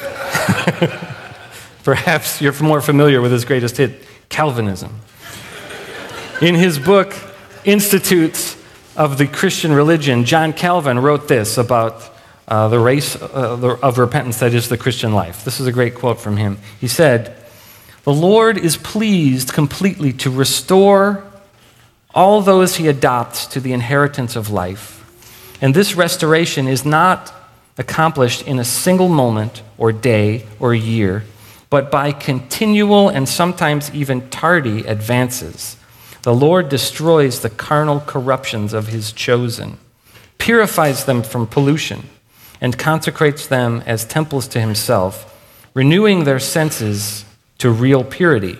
Perhaps 1.84 2.40
you're 2.40 2.58
more 2.62 2.80
familiar 2.80 3.20
with 3.20 3.30
his 3.30 3.44
greatest 3.44 3.76
hit, 3.76 4.06
Calvinism. 4.30 4.98
In 6.40 6.54
his 6.54 6.78
book, 6.78 7.14
Institutes 7.66 8.56
of 8.96 9.18
the 9.18 9.26
Christian 9.26 9.74
Religion, 9.74 10.24
John 10.24 10.54
Calvin 10.54 10.98
wrote 10.98 11.28
this 11.28 11.58
about 11.58 12.10
uh, 12.48 12.68
the 12.68 12.78
race 12.80 13.14
uh, 13.14 13.78
of 13.82 13.98
repentance 13.98 14.38
that 14.40 14.54
is 14.54 14.70
the 14.70 14.78
Christian 14.78 15.12
life. 15.12 15.44
This 15.44 15.60
is 15.60 15.66
a 15.66 15.72
great 15.72 15.94
quote 15.94 16.18
from 16.18 16.38
him. 16.38 16.58
He 16.80 16.88
said, 16.88 17.36
The 18.04 18.12
Lord 18.12 18.56
is 18.56 18.78
pleased 18.78 19.52
completely 19.52 20.14
to 20.14 20.30
restore 20.30 21.24
all 22.14 22.40
those 22.40 22.76
he 22.76 22.88
adopts 22.88 23.46
to 23.48 23.60
the 23.60 23.74
inheritance 23.74 24.34
of 24.34 24.50
life. 24.50 24.94
And 25.60 25.74
this 25.74 25.94
restoration 25.94 26.66
is 26.66 26.86
not 26.86 27.34
accomplished 27.76 28.46
in 28.46 28.58
a 28.58 28.64
single 28.64 29.10
moment 29.10 29.62
or 29.76 29.92
day 29.92 30.46
or 30.58 30.74
year, 30.74 31.24
but 31.68 31.90
by 31.90 32.12
continual 32.12 33.10
and 33.10 33.28
sometimes 33.28 33.94
even 33.94 34.28
tardy 34.30 34.86
advances. 34.86 35.76
The 36.22 36.34
Lord 36.34 36.70
destroys 36.70 37.40
the 37.40 37.50
carnal 37.50 38.00
corruptions 38.00 38.72
of 38.72 38.88
his 38.88 39.12
chosen, 39.12 39.76
purifies 40.38 41.04
them 41.04 41.22
from 41.22 41.46
pollution, 41.46 42.08
and 42.60 42.78
consecrates 42.78 43.46
them 43.46 43.82
as 43.86 44.04
temples 44.04 44.48
to 44.48 44.60
himself, 44.60 45.34
renewing 45.74 46.24
their 46.24 46.38
senses 46.38 47.24
to 47.58 47.70
real 47.70 48.04
purity, 48.04 48.58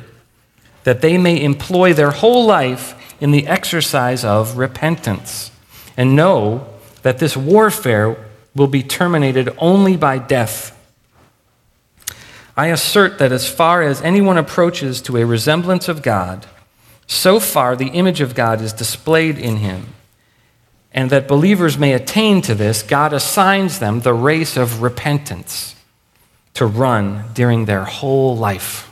that 0.85 1.01
they 1.01 1.19
may 1.19 1.43
employ 1.43 1.93
their 1.93 2.11
whole 2.11 2.47
life 2.47 2.95
in 3.21 3.31
the 3.31 3.47
exercise 3.47 4.25
of 4.25 4.57
repentance, 4.57 5.51
and 5.97 6.15
know 6.15 6.67
that 7.03 7.19
this 7.19 7.37
warfare 7.37 8.17
will 8.55 8.67
be 8.67 8.83
terminated 8.83 9.49
only 9.59 9.97
by 9.97 10.19
death. 10.19 10.75
I 12.57 12.69
assert 12.69 13.19
that 13.19 13.33
as 13.33 13.49
far 13.49 13.83
as 13.83 14.03
anyone 14.03 14.39
approaches 14.39 15.01
to 15.03 15.17
a 15.17 15.27
resemblance 15.27 15.89
of 15.89 16.03
God, 16.03 16.47
so 17.07 17.41
far 17.41 17.77
the 17.77 17.89
image 17.89 18.21
of 18.21 18.35
God 18.35 18.61
is 18.61 18.73
displayed 18.73 19.39
in 19.39 19.57
him. 19.57 19.95
And 20.93 21.11
that 21.11 21.29
believers 21.29 21.77
may 21.77 21.93
attain 21.93 22.41
to 22.43 22.55
this, 22.55 22.83
God 22.83 23.13
assigns 23.13 23.79
them 23.79 24.01
the 24.01 24.15
race 24.15 24.57
of 24.57 24.83
repentance 24.83 25.75
to 26.55 26.67
run 26.67 27.25
during 27.35 27.67
their 27.67 27.85
whole 27.85 28.37
life. 28.37 28.91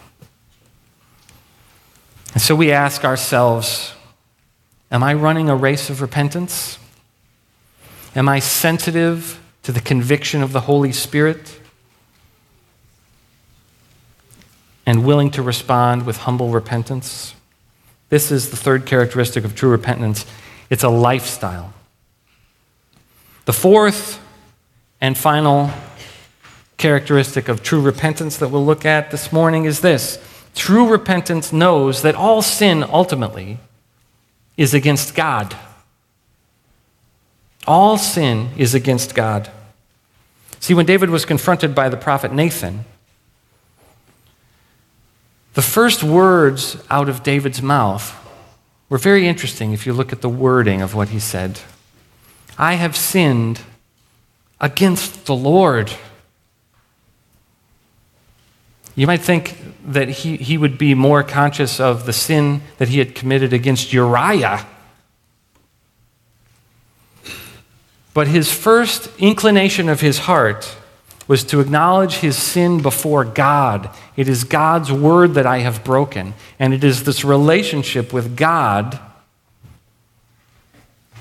And 2.32 2.42
so 2.42 2.54
we 2.54 2.70
ask 2.70 3.04
ourselves 3.04 3.92
Am 4.88 5.02
I 5.02 5.14
running 5.14 5.50
a 5.50 5.56
race 5.56 5.90
of 5.90 6.00
repentance? 6.00 6.78
Am 8.14 8.28
I 8.28 8.38
sensitive 8.38 9.40
to 9.64 9.72
the 9.72 9.80
conviction 9.80 10.44
of 10.44 10.52
the 10.52 10.61
Holy 10.61 10.92
Spirit 10.92 11.59
and 14.87 15.04
willing 15.04 15.30
to 15.32 15.42
respond 15.42 16.06
with 16.06 16.18
humble 16.18 16.50
repentance. 16.50 17.35
This 18.09 18.30
is 18.30 18.50
the 18.50 18.56
third 18.56 18.87
characteristic 18.87 19.44
of 19.44 19.56
true 19.56 19.70
repentance 19.70 20.24
it's 20.70 20.82
a 20.82 20.88
lifestyle. 20.88 21.72
The 23.46 23.52
fourth 23.52 24.20
and 25.00 25.16
final 25.16 25.70
characteristic 26.78 27.48
of 27.48 27.62
true 27.62 27.80
repentance 27.80 28.37
that 28.38 28.48
we'll 28.48 28.66
look 28.66 28.85
at 28.85 29.11
this 29.11 29.32
morning 29.32 29.64
is 29.64 29.80
this 29.80 30.18
true 30.54 30.88
repentance 30.88 31.52
knows 31.52 32.02
that 32.02 32.16
all 32.16 32.42
sin 32.42 32.82
ultimately 32.82 33.59
is 34.56 34.74
against 34.74 35.14
God. 35.14 35.56
All 37.68 37.96
sin 37.96 38.50
is 38.56 38.74
against 38.74 39.14
God. 39.14 39.48
See, 40.58 40.75
when 40.75 40.87
David 40.87 41.10
was 41.10 41.25
confronted 41.25 41.73
by 41.73 41.88
the 41.88 41.96
prophet 41.96 42.33
Nathan, 42.33 42.85
the 45.54 45.62
first 45.62 46.02
words 46.02 46.83
out 46.90 47.08
of 47.08 47.23
David's 47.23 47.62
mouth 47.62 48.12
were 48.88 48.98
very 48.98 49.29
interesting 49.29 49.73
if 49.73 49.87
you 49.87 49.92
look 49.92 50.12
at 50.12 50.21
the 50.21 50.29
wording 50.29 50.83
of 50.83 50.94
what 50.94 51.10
he 51.10 51.21
said. 51.21 51.60
I 52.59 52.75
have 52.75 52.96
sinned 52.96 53.61
against 54.61 55.27
the 55.27 55.35
Lord. 55.35 55.92
You 58.94 59.07
might 59.07 59.21
think 59.21 59.57
that 59.87 60.09
he, 60.09 60.37
he 60.37 60.57
would 60.57 60.79
be 60.79 60.94
more 60.94 61.23
conscious 61.23 61.79
of 61.79 62.07
the 62.07 62.13
sin 62.13 62.63
that 62.79 62.88
he 62.88 62.98
had 62.98 63.15
committed 63.15 63.52
against 63.52 63.92
Uriah 63.92 64.67
But 68.17 68.29
his 68.29 68.50
first 68.50 69.11
inclination 69.19 69.90
of 69.90 70.00
his 70.00 70.21
heart 70.21 70.75
was 71.29 71.44
to 71.44 71.61
acknowledge 71.61 72.15
his 72.15 72.35
sin 72.35 72.81
before 72.81 73.27
God. 73.27 73.90
It 74.17 74.27
is 74.27 74.42
God's 74.42 74.90
word 74.90 75.35
that 75.35 75.44
I 75.44 75.59
have 75.59 75.85
broken. 75.85 76.33
And 76.59 76.73
it 76.73 76.83
is 76.83 77.04
this 77.04 77.27
relationship 77.27 78.15
with 78.15 78.35
God 78.35 78.98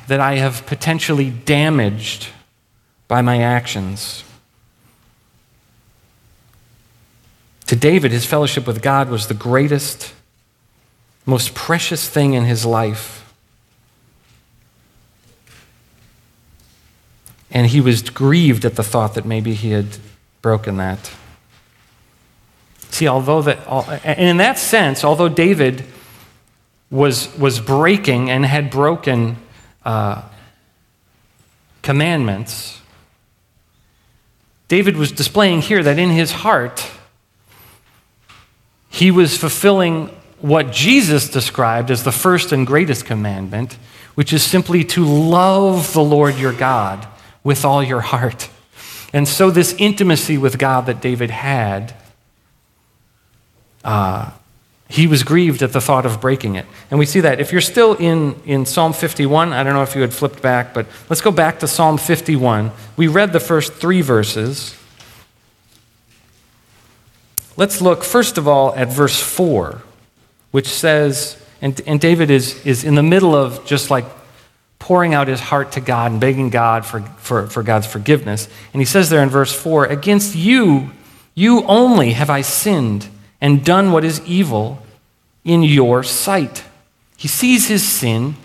that 0.08 0.20
I 0.20 0.36
have 0.36 0.66
potentially 0.66 1.30
damaged 1.30 2.28
by 3.08 3.22
my 3.22 3.42
actions. 3.42 4.24
To 7.68 7.76
David, 7.76 8.12
his 8.12 8.26
fellowship 8.26 8.68
with 8.68 8.82
God 8.82 9.10
was 9.10 9.28
the 9.28 9.34
greatest, 9.34 10.14
most 11.26 11.56
precious 11.56 12.08
thing 12.08 12.34
in 12.34 12.46
his 12.46 12.66
life. 12.66 13.34
And 17.50 17.68
he 17.68 17.82
was 17.82 18.02
grieved 18.02 18.66
at 18.66 18.76
the 18.76 18.84
thought 18.84 19.16
that 19.16 19.26
maybe 19.26 19.54
he 19.54 19.72
had 19.72 19.98
broken 20.42 20.78
that. 20.78 21.12
See, 22.92 23.08
although 23.08 23.42
that, 23.42 23.60
and 24.06 24.20
in 24.20 24.38
that 24.38 24.58
sense, 24.58 25.04
although 25.04 25.30
David 25.30 25.84
was, 26.92 27.36
was 27.38 27.60
breaking 27.60 28.30
and 28.30 28.46
had 28.46 28.70
broken 28.70 29.38
uh, 29.86 30.24
commandments, 31.82 32.82
David 34.68 34.98
was 34.98 35.12
displaying 35.12 35.62
here 35.62 35.84
that 35.84 36.00
in 36.00 36.10
his 36.10 36.32
heart, 36.32 36.90
he 38.90 39.12
was 39.12 39.38
fulfilling 39.38 40.08
what 40.40 40.72
Jesus 40.72 41.30
described 41.30 41.92
as 41.92 42.04
the 42.04 42.12
first 42.12 42.52
and 42.52 42.66
greatest 42.66 43.06
commandment, 43.06 43.78
which 44.16 44.34
is 44.34 44.44
simply 44.44 44.84
to 44.84 45.06
love 45.06 45.94
the 45.94 46.04
Lord 46.04 46.36
your 46.38 46.54
God 46.54 47.08
with 47.44 47.64
all 47.64 47.84
your 47.84 48.02
heart. 48.02 48.50
And 49.14 49.28
so, 49.28 49.52
this 49.52 49.76
intimacy 49.78 50.38
with 50.38 50.58
God 50.58 50.88
that 50.88 51.02
David 51.02 51.30
had, 51.30 51.94
uh, 53.84 54.32
he 54.88 55.08
was 55.08 55.24
grieved 55.24 55.64
at 55.64 55.74
the 55.74 55.82
thought 55.82 56.06
of 56.06 56.22
breaking 56.22 56.56
it. 56.56 56.66
And 56.92 57.00
we 57.00 57.06
see 57.06 57.20
that. 57.22 57.40
If 57.40 57.52
you're 57.52 57.62
still 57.62 57.96
in, 57.96 58.40
in 58.46 58.66
Psalm 58.66 58.94
51, 58.94 59.52
I 59.52 59.64
don't 59.64 59.74
know 59.74 59.82
if 59.82 59.96
you 59.96 60.02
had 60.02 60.14
flipped 60.14 60.42
back, 60.42 60.74
but 60.74 60.86
let's 61.10 61.22
go 61.22 61.32
back 61.32 61.60
to 61.60 61.68
Psalm 61.68 61.98
51. 61.98 62.72
We 62.96 63.08
read 63.08 63.34
the 63.34 63.40
first 63.40 63.74
three 63.74 64.02
verses. 64.02 64.76
Let's 67.58 67.82
look, 67.82 68.04
first 68.04 68.38
of 68.38 68.48
all, 68.48 68.76
at 68.76 68.90
verse 68.90 69.20
4, 69.20 69.82
which 70.52 70.68
says, 70.68 71.42
and, 71.62 71.80
and 71.88 72.00
David 72.00 72.30
is, 72.30 72.64
is 72.66 72.84
in 72.84 72.94
the 72.96 73.04
middle 73.04 73.34
of 73.34 73.66
just 73.66 73.90
like 73.90 74.06
pouring 74.78 75.16
out 75.16 75.28
his 75.28 75.40
heart 75.40 75.72
to 75.72 75.82
God 75.82 76.12
and 76.12 76.22
begging 76.22 76.52
God 76.52 76.86
for, 76.86 77.02
for, 77.18 77.48
for 77.48 77.64
God's 77.64 77.88
forgiveness. 77.88 78.48
And 78.72 78.82
he 78.82 78.86
says 78.86 79.10
there 79.10 79.24
in 79.24 79.30
verse 79.30 79.52
4 79.52 79.86
Against 79.86 80.36
you, 80.36 80.92
you 81.34 81.64
only 81.64 82.12
have 82.12 82.30
I 82.30 82.42
sinned 82.42 83.10
and 83.42 83.64
done 83.64 83.92
what 83.92 84.04
is 84.04 84.22
evil 84.26 84.80
in 85.44 85.64
your 85.64 86.04
sight. 86.04 86.64
He 87.18 87.28
sees 87.28 87.68
his 87.68 87.88
sin 87.88 88.36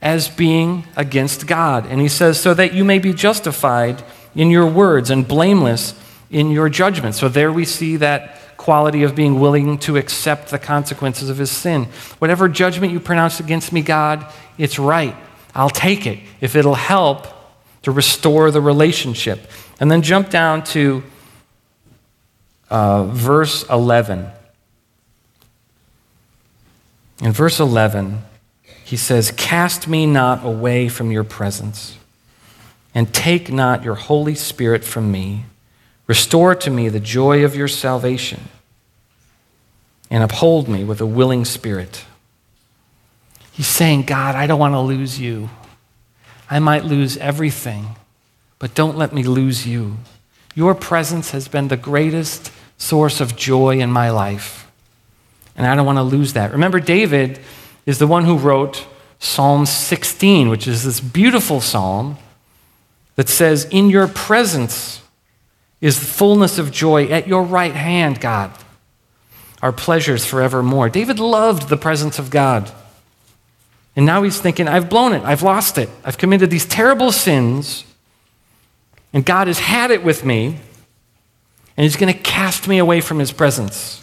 as 0.00 0.28
being 0.28 0.84
against 0.96 1.46
God. 1.46 1.86
And 1.86 2.00
he 2.00 2.08
says, 2.08 2.40
So 2.40 2.54
that 2.54 2.74
you 2.74 2.84
may 2.84 2.98
be 2.98 3.12
justified 3.12 4.02
in 4.34 4.50
your 4.50 4.66
words 4.66 5.10
and 5.10 5.26
blameless 5.26 5.94
in 6.30 6.50
your 6.50 6.68
judgment. 6.68 7.14
So 7.14 7.28
there 7.28 7.52
we 7.52 7.64
see 7.64 7.96
that 7.96 8.56
quality 8.56 9.02
of 9.02 9.14
being 9.14 9.40
willing 9.40 9.76
to 9.76 9.96
accept 9.96 10.50
the 10.50 10.58
consequences 10.58 11.28
of 11.28 11.38
his 11.38 11.50
sin. 11.50 11.84
Whatever 12.18 12.48
judgment 12.48 12.92
you 12.92 13.00
pronounce 13.00 13.40
against 13.40 13.72
me, 13.72 13.82
God, 13.82 14.26
it's 14.56 14.78
right. 14.78 15.16
I'll 15.54 15.70
take 15.70 16.06
it 16.06 16.20
if 16.40 16.56
it'll 16.56 16.74
help 16.74 17.26
to 17.82 17.90
restore 17.90 18.50
the 18.50 18.60
relationship. 18.60 19.50
And 19.80 19.90
then 19.90 20.02
jump 20.02 20.30
down 20.30 20.62
to 20.64 21.02
uh, 22.72 23.04
verse 23.04 23.68
11. 23.68 24.30
In 27.20 27.30
verse 27.30 27.60
11, 27.60 28.22
he 28.82 28.96
says, 28.96 29.30
Cast 29.30 29.86
me 29.86 30.06
not 30.06 30.44
away 30.44 30.88
from 30.88 31.10
your 31.10 31.22
presence, 31.22 31.98
and 32.94 33.12
take 33.12 33.52
not 33.52 33.84
your 33.84 33.94
Holy 33.94 34.34
Spirit 34.34 34.84
from 34.84 35.12
me. 35.12 35.44
Restore 36.06 36.54
to 36.54 36.70
me 36.70 36.88
the 36.88 36.98
joy 36.98 37.44
of 37.44 37.54
your 37.54 37.68
salvation, 37.68 38.48
and 40.10 40.24
uphold 40.24 40.66
me 40.66 40.82
with 40.82 41.02
a 41.02 41.06
willing 41.06 41.44
spirit. 41.44 42.06
He's 43.52 43.66
saying, 43.66 44.04
God, 44.04 44.34
I 44.34 44.46
don't 44.46 44.58
want 44.58 44.72
to 44.72 44.80
lose 44.80 45.20
you. 45.20 45.50
I 46.48 46.58
might 46.58 46.86
lose 46.86 47.18
everything, 47.18 47.96
but 48.58 48.74
don't 48.74 48.96
let 48.96 49.12
me 49.12 49.24
lose 49.24 49.66
you. 49.66 49.98
Your 50.54 50.74
presence 50.74 51.32
has 51.32 51.48
been 51.48 51.68
the 51.68 51.76
greatest 51.76 52.50
source 52.82 53.20
of 53.20 53.36
joy 53.36 53.78
in 53.78 53.92
my 53.92 54.10
life, 54.10 54.70
and 55.56 55.66
I 55.66 55.76
don't 55.76 55.86
want 55.86 55.98
to 55.98 56.02
lose 56.02 56.32
that. 56.32 56.50
Remember, 56.50 56.80
David 56.80 57.38
is 57.86 57.98
the 57.98 58.06
one 58.08 58.24
who 58.24 58.36
wrote 58.36 58.86
Psalm 59.20 59.66
16, 59.66 60.48
which 60.48 60.66
is 60.66 60.82
this 60.82 61.00
beautiful 61.00 61.60
psalm 61.60 62.18
that 63.14 63.28
says, 63.28 63.66
In 63.66 63.88
your 63.88 64.08
presence 64.08 65.00
is 65.80 66.00
the 66.00 66.06
fullness 66.06 66.58
of 66.58 66.72
joy. 66.72 67.06
At 67.06 67.28
your 67.28 67.44
right 67.44 67.74
hand, 67.74 68.20
God, 68.20 68.50
are 69.62 69.72
pleasures 69.72 70.26
forevermore. 70.26 70.88
David 70.88 71.20
loved 71.20 71.68
the 71.68 71.76
presence 71.76 72.18
of 72.18 72.30
God. 72.30 72.72
And 73.94 74.04
now 74.04 74.22
he's 74.22 74.40
thinking, 74.40 74.66
I've 74.66 74.88
blown 74.88 75.12
it. 75.12 75.22
I've 75.22 75.42
lost 75.42 75.78
it. 75.78 75.88
I've 76.04 76.18
committed 76.18 76.50
these 76.50 76.66
terrible 76.66 77.12
sins. 77.12 77.84
And 79.12 79.24
God 79.24 79.46
has 79.46 79.60
had 79.60 79.92
it 79.92 80.02
with 80.02 80.24
me. 80.24 80.58
And 81.82 81.90
he's 81.90 81.96
going 81.96 82.14
to 82.14 82.20
cast 82.20 82.68
me 82.68 82.78
away 82.78 83.00
from 83.00 83.18
his 83.18 83.32
presence. 83.32 84.00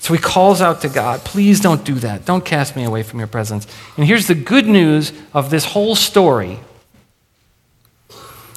So 0.00 0.12
he 0.12 0.20
calls 0.20 0.60
out 0.60 0.82
to 0.82 0.90
God, 0.90 1.20
please 1.20 1.58
don't 1.58 1.86
do 1.86 1.94
that. 1.94 2.26
Don't 2.26 2.44
cast 2.44 2.76
me 2.76 2.84
away 2.84 3.02
from 3.02 3.18
your 3.18 3.28
presence. 3.28 3.66
And 3.96 4.04
here's 4.04 4.26
the 4.26 4.34
good 4.34 4.66
news 4.66 5.10
of 5.32 5.48
this 5.48 5.64
whole 5.64 5.96
story 5.96 6.60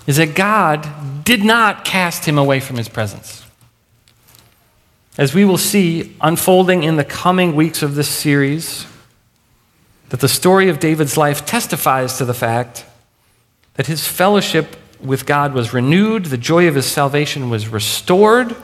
is 0.05 0.17
that 0.17 0.35
God 0.35 1.23
did 1.23 1.45
not 1.45 1.85
cast 1.85 2.25
him 2.25 2.37
away 2.37 2.59
from 2.59 2.75
his 2.75 2.89
presence. 2.89 3.45
As 5.17 5.33
we 5.33 5.45
will 5.45 5.57
see 5.57 6.13
unfolding 6.19 6.83
in 6.83 6.97
the 6.97 7.05
coming 7.05 7.55
weeks 7.55 7.81
of 7.81 7.95
this 7.95 8.09
series, 8.09 8.85
that 10.09 10.19
the 10.19 10.27
story 10.27 10.67
of 10.67 10.81
David's 10.81 11.15
life 11.15 11.45
testifies 11.45 12.17
to 12.17 12.25
the 12.25 12.33
fact 12.33 12.83
that 13.75 13.87
his 13.87 14.05
fellowship 14.05 14.75
with 15.01 15.25
God 15.25 15.53
was 15.53 15.73
renewed, 15.73 16.25
the 16.25 16.37
joy 16.37 16.67
of 16.67 16.75
his 16.75 16.85
salvation 16.85 17.49
was 17.49 17.67
restored, 17.67 18.55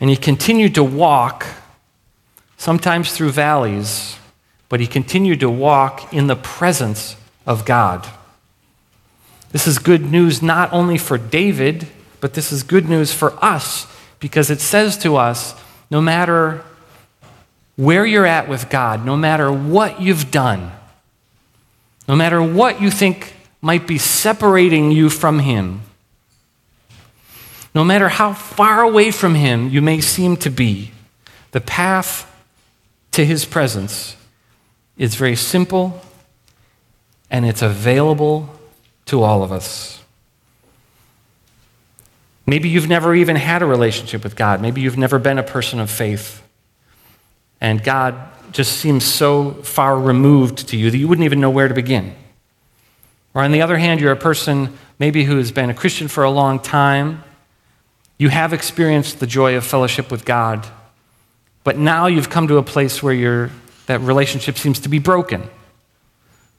and 0.00 0.10
he 0.10 0.16
continued 0.16 0.74
to 0.74 0.84
walk, 0.84 1.46
sometimes 2.56 3.12
through 3.12 3.30
valleys, 3.30 4.16
but 4.68 4.80
he 4.80 4.86
continued 4.86 5.40
to 5.40 5.50
walk 5.50 6.12
in 6.12 6.26
the 6.26 6.36
presence 6.36 7.16
of 7.46 7.64
God. 7.64 8.08
This 9.52 9.66
is 9.66 9.78
good 9.78 10.10
news 10.10 10.42
not 10.42 10.72
only 10.72 10.96
for 10.96 11.18
David, 11.18 11.88
but 12.20 12.34
this 12.34 12.52
is 12.52 12.62
good 12.62 12.88
news 12.88 13.12
for 13.12 13.32
us 13.44 13.86
because 14.20 14.50
it 14.50 14.60
says 14.60 14.96
to 14.98 15.16
us 15.16 15.54
no 15.90 16.00
matter 16.00 16.62
where 17.76 18.06
you're 18.06 18.26
at 18.26 18.48
with 18.48 18.70
God, 18.70 19.04
no 19.04 19.16
matter 19.16 19.50
what 19.50 20.00
you've 20.00 20.30
done, 20.30 20.70
no 22.06 22.14
matter 22.14 22.42
what 22.42 22.80
you 22.80 22.90
think 22.90 23.34
might 23.60 23.86
be 23.86 23.98
separating 23.98 24.90
you 24.90 25.10
from 25.10 25.40
Him, 25.40 25.82
no 27.74 27.84
matter 27.84 28.08
how 28.08 28.32
far 28.32 28.82
away 28.82 29.10
from 29.10 29.34
Him 29.34 29.68
you 29.68 29.82
may 29.82 30.00
seem 30.00 30.36
to 30.38 30.50
be, 30.50 30.92
the 31.52 31.60
path 31.60 32.26
to 33.12 33.24
His 33.24 33.44
presence 33.44 34.16
is 34.96 35.14
very 35.14 35.36
simple 35.36 36.00
and 37.30 37.46
it's 37.46 37.62
available 37.62 38.48
to 39.06 39.22
all 39.22 39.42
of 39.42 39.52
us. 39.52 40.02
Maybe 42.46 42.68
you've 42.68 42.88
never 42.88 43.14
even 43.14 43.36
had 43.36 43.62
a 43.62 43.66
relationship 43.66 44.24
with 44.24 44.34
God. 44.34 44.60
Maybe 44.60 44.80
you've 44.80 44.98
never 44.98 45.18
been 45.18 45.38
a 45.38 45.42
person 45.42 45.78
of 45.78 45.90
faith 45.90 46.42
and 47.60 47.82
God 47.82 48.16
just 48.52 48.78
seems 48.78 49.04
so 49.04 49.52
far 49.62 49.98
removed 49.98 50.68
to 50.68 50.76
you 50.76 50.90
that 50.90 50.96
you 50.98 51.06
wouldn't 51.06 51.24
even 51.24 51.40
know 51.40 51.50
where 51.50 51.68
to 51.68 51.74
begin. 51.74 52.14
Or 53.34 53.42
on 53.42 53.52
the 53.52 53.62
other 53.62 53.78
hand, 53.78 54.00
you're 54.00 54.12
a 54.12 54.16
person 54.16 54.76
maybe 54.98 55.24
who 55.24 55.36
has 55.36 55.52
been 55.52 55.70
a 55.70 55.74
Christian 55.74 56.08
for 56.08 56.24
a 56.24 56.30
long 56.30 56.58
time. 56.58 57.22
You 58.18 58.28
have 58.28 58.52
experienced 58.52 59.20
the 59.20 59.26
joy 59.26 59.56
of 59.56 59.64
fellowship 59.64 60.10
with 60.10 60.24
God, 60.24 60.66
but 61.64 61.78
now 61.78 62.06
you've 62.06 62.28
come 62.28 62.48
to 62.48 62.58
a 62.58 62.62
place 62.62 63.02
where 63.02 63.50
that 63.86 64.00
relationship 64.00 64.58
seems 64.58 64.80
to 64.80 64.88
be 64.88 64.98
broken 64.98 65.48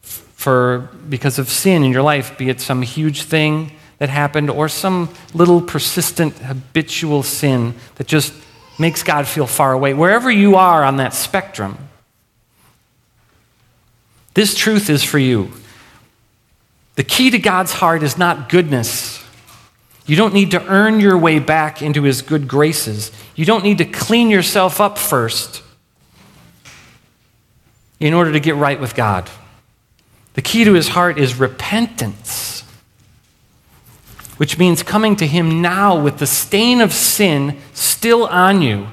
for, 0.01 0.89
because 1.07 1.37
of 1.37 1.49
sin 1.49 1.83
in 1.83 1.91
your 1.91 2.01
life, 2.01 2.37
be 2.37 2.49
it 2.49 2.59
some 2.59 2.81
huge 2.81 3.23
thing 3.23 3.71
that 3.99 4.09
happened 4.09 4.49
or 4.49 4.67
some 4.67 5.09
little 5.35 5.61
persistent 5.61 6.33
habitual 6.39 7.21
sin 7.21 7.75
that 7.95 8.07
just 8.07 8.33
makes 8.79 9.03
God 9.03 9.27
feel 9.27 9.45
far 9.45 9.73
away. 9.73 9.93
Wherever 9.93 10.31
you 10.31 10.55
are 10.55 10.83
on 10.83 10.97
that 10.97 11.13
spectrum, 11.13 11.77
this 14.33 14.55
truth 14.55 14.89
is 14.89 15.03
for 15.03 15.19
you. 15.19 15.51
The 16.95 17.03
key 17.03 17.29
to 17.31 17.39
God's 17.39 17.73
heart 17.73 18.03
is 18.03 18.17
not 18.17 18.49
goodness. 18.49 19.23
You 20.05 20.15
don't 20.15 20.33
need 20.33 20.51
to 20.51 20.65
earn 20.67 20.99
your 20.99 21.17
way 21.17 21.39
back 21.39 21.81
into 21.81 22.03
his 22.03 22.21
good 22.21 22.47
graces. 22.47 23.11
You 23.35 23.45
don't 23.45 23.63
need 23.63 23.77
to 23.77 23.85
clean 23.85 24.29
yourself 24.29 24.81
up 24.81 24.97
first 24.97 25.63
in 27.99 28.13
order 28.13 28.31
to 28.33 28.39
get 28.39 28.55
right 28.55 28.79
with 28.79 28.95
God. 28.95 29.29
The 30.33 30.41
key 30.41 30.63
to 30.63 30.73
his 30.73 30.89
heart 30.89 31.17
is 31.17 31.35
repentance 31.35 32.51
which 34.41 34.57
means 34.57 34.81
coming 34.81 35.15
to 35.15 35.27
Him 35.27 35.61
now 35.61 36.01
with 36.01 36.17
the 36.17 36.25
stain 36.25 36.81
of 36.81 36.91
sin 36.91 37.59
still 37.73 38.25
on 38.25 38.63
you 38.63 38.87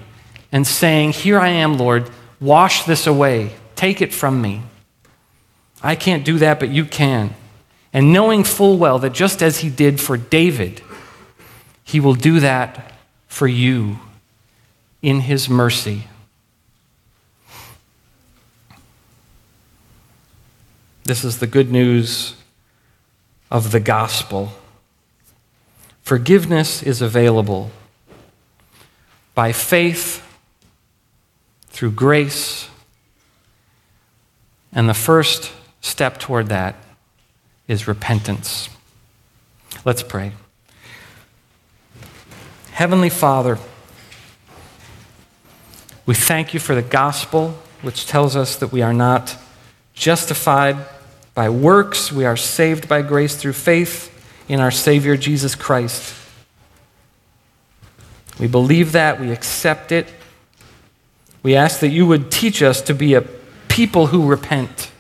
and 0.53 0.67
saying, 0.67 1.13
Here 1.13 1.39
I 1.39 1.49
am, 1.49 1.79
Lord, 1.79 2.11
wash 2.39 2.85
this 2.85 3.07
away, 3.07 3.53
take 3.75 4.03
it 4.03 4.13
from 4.13 4.43
me. 4.43 4.61
I 5.83 5.95
can't 5.95 6.23
do 6.23 6.37
that, 6.41 6.61
but 6.61 6.69
you 6.69 6.85
can. 6.85 7.35
And 7.93 8.13
knowing 8.13 8.45
full 8.45 8.79
well 8.79 8.99
that 8.99 9.13
just 9.13 9.43
as 9.43 9.59
He 9.59 9.71
did 9.71 10.01
for 10.01 10.17
David, 10.17 10.83
He 11.85 12.01
will 12.01 12.15
do 12.15 12.41
that 12.41 12.93
for 13.27 13.47
you 13.47 13.99
in 15.01 15.21
His 15.21 15.49
mercy. 15.49 16.05
This 21.05 21.25
is 21.25 21.39
the 21.39 21.47
good 21.47 21.71
news 21.71 22.35
of 23.51 23.73
the 23.73 23.81
gospel. 23.81 24.53
Forgiveness 26.03 26.83
is 26.83 27.01
available 27.01 27.71
by 29.35 29.53
faith, 29.53 30.25
through 31.69 31.93
grace, 31.93 32.69
and 34.73 34.89
the 34.89 34.95
first 34.95 35.53
step 35.81 36.19
toward 36.19 36.49
that 36.49 36.75
is 37.69 37.87
repentance. 37.87 38.71
Let's 39.85 40.03
pray. 40.03 40.33
Heavenly 42.73 43.11
Father, 43.11 43.59
we 46.07 46.15
thank 46.15 46.55
you 46.55 46.61
for 46.61 46.75
the 46.75 46.83
gospel, 46.83 47.55
which 47.83 48.07
tells 48.07 48.35
us 48.35 48.57
that 48.57 48.73
we 48.73 48.83
are 48.83 48.95
not 48.95 49.37
justified 49.95 50.77
by 51.35 51.51
works, 51.51 52.11
we 52.11 52.25
are 52.25 52.37
saved 52.37 52.89
by 52.89 53.03
grace 53.03 53.37
through 53.37 53.53
faith 53.53 54.15
in 54.49 54.59
our 54.59 54.71
Savior 54.71 55.17
Jesus 55.17 55.55
Christ. 55.55 56.15
We 58.41 58.47
believe 58.47 58.93
that, 58.93 59.21
we 59.21 59.31
accept 59.31 59.93
it. 59.93 60.13
We 61.43 61.55
ask 61.55 61.81
that 61.81 61.89
you 61.89 62.07
would 62.07 62.31
teach 62.31 62.63
us 62.63 62.81
to 62.83 62.95
be 62.95 63.15
a 63.15 63.23
people 63.69 64.09
who 64.09 64.27
repent. 64.27 64.91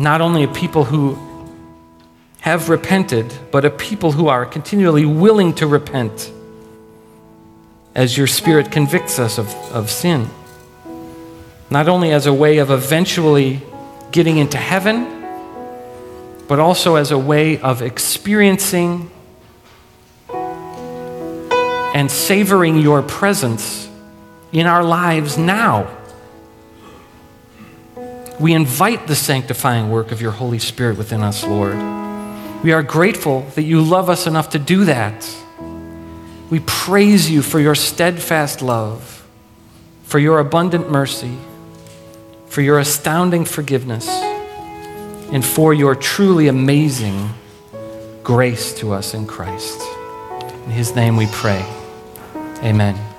Not 0.00 0.22
only 0.22 0.44
a 0.44 0.48
people 0.48 0.84
who 0.84 1.18
have 2.40 2.70
repented, 2.70 3.30
but 3.50 3.66
a 3.66 3.70
people 3.70 4.12
who 4.12 4.28
are 4.28 4.46
continually 4.46 5.04
willing 5.04 5.52
to 5.56 5.66
repent 5.66 6.32
as 7.94 8.16
your 8.16 8.26
Spirit 8.26 8.72
convicts 8.72 9.18
us 9.18 9.36
of, 9.36 9.54
of 9.74 9.90
sin. 9.90 10.30
Not 11.68 11.86
only 11.86 12.12
as 12.12 12.24
a 12.24 12.32
way 12.32 12.56
of 12.58 12.70
eventually 12.70 13.60
getting 14.10 14.38
into 14.38 14.56
heaven, 14.56 15.04
but 16.48 16.58
also 16.58 16.96
as 16.96 17.10
a 17.10 17.18
way 17.18 17.60
of 17.60 17.82
experiencing 17.82 19.10
and 21.92 22.10
savoring 22.10 22.78
your 22.78 23.02
presence 23.02 23.86
in 24.50 24.66
our 24.66 24.82
lives 24.82 25.36
now. 25.36 25.94
We 28.40 28.54
invite 28.54 29.06
the 29.06 29.14
sanctifying 29.14 29.90
work 29.90 30.10
of 30.10 30.20
your 30.20 30.32
Holy 30.32 30.58
Spirit 30.58 30.98
within 30.98 31.22
us, 31.22 31.44
Lord. 31.44 31.76
We 32.64 32.72
are 32.72 32.82
grateful 32.82 33.42
that 33.54 33.62
you 33.62 33.82
love 33.82 34.10
us 34.10 34.26
enough 34.26 34.50
to 34.50 34.58
do 34.58 34.86
that. 34.86 35.28
We 36.50 36.60
praise 36.60 37.30
you 37.30 37.42
for 37.42 37.60
your 37.60 37.74
steadfast 37.74 38.62
love, 38.62 39.24
for 40.04 40.18
your 40.18 40.40
abundant 40.40 40.90
mercy 40.90 41.36
for 42.50 42.62
your 42.62 42.80
astounding 42.80 43.44
forgiveness, 43.44 44.08
and 44.08 45.44
for 45.44 45.72
your 45.72 45.94
truly 45.94 46.48
amazing 46.48 47.30
grace 48.24 48.74
to 48.74 48.92
us 48.92 49.14
in 49.14 49.24
Christ. 49.24 49.80
In 50.64 50.70
his 50.72 50.94
name 50.96 51.16
we 51.16 51.28
pray. 51.28 51.64
Amen. 52.64 53.09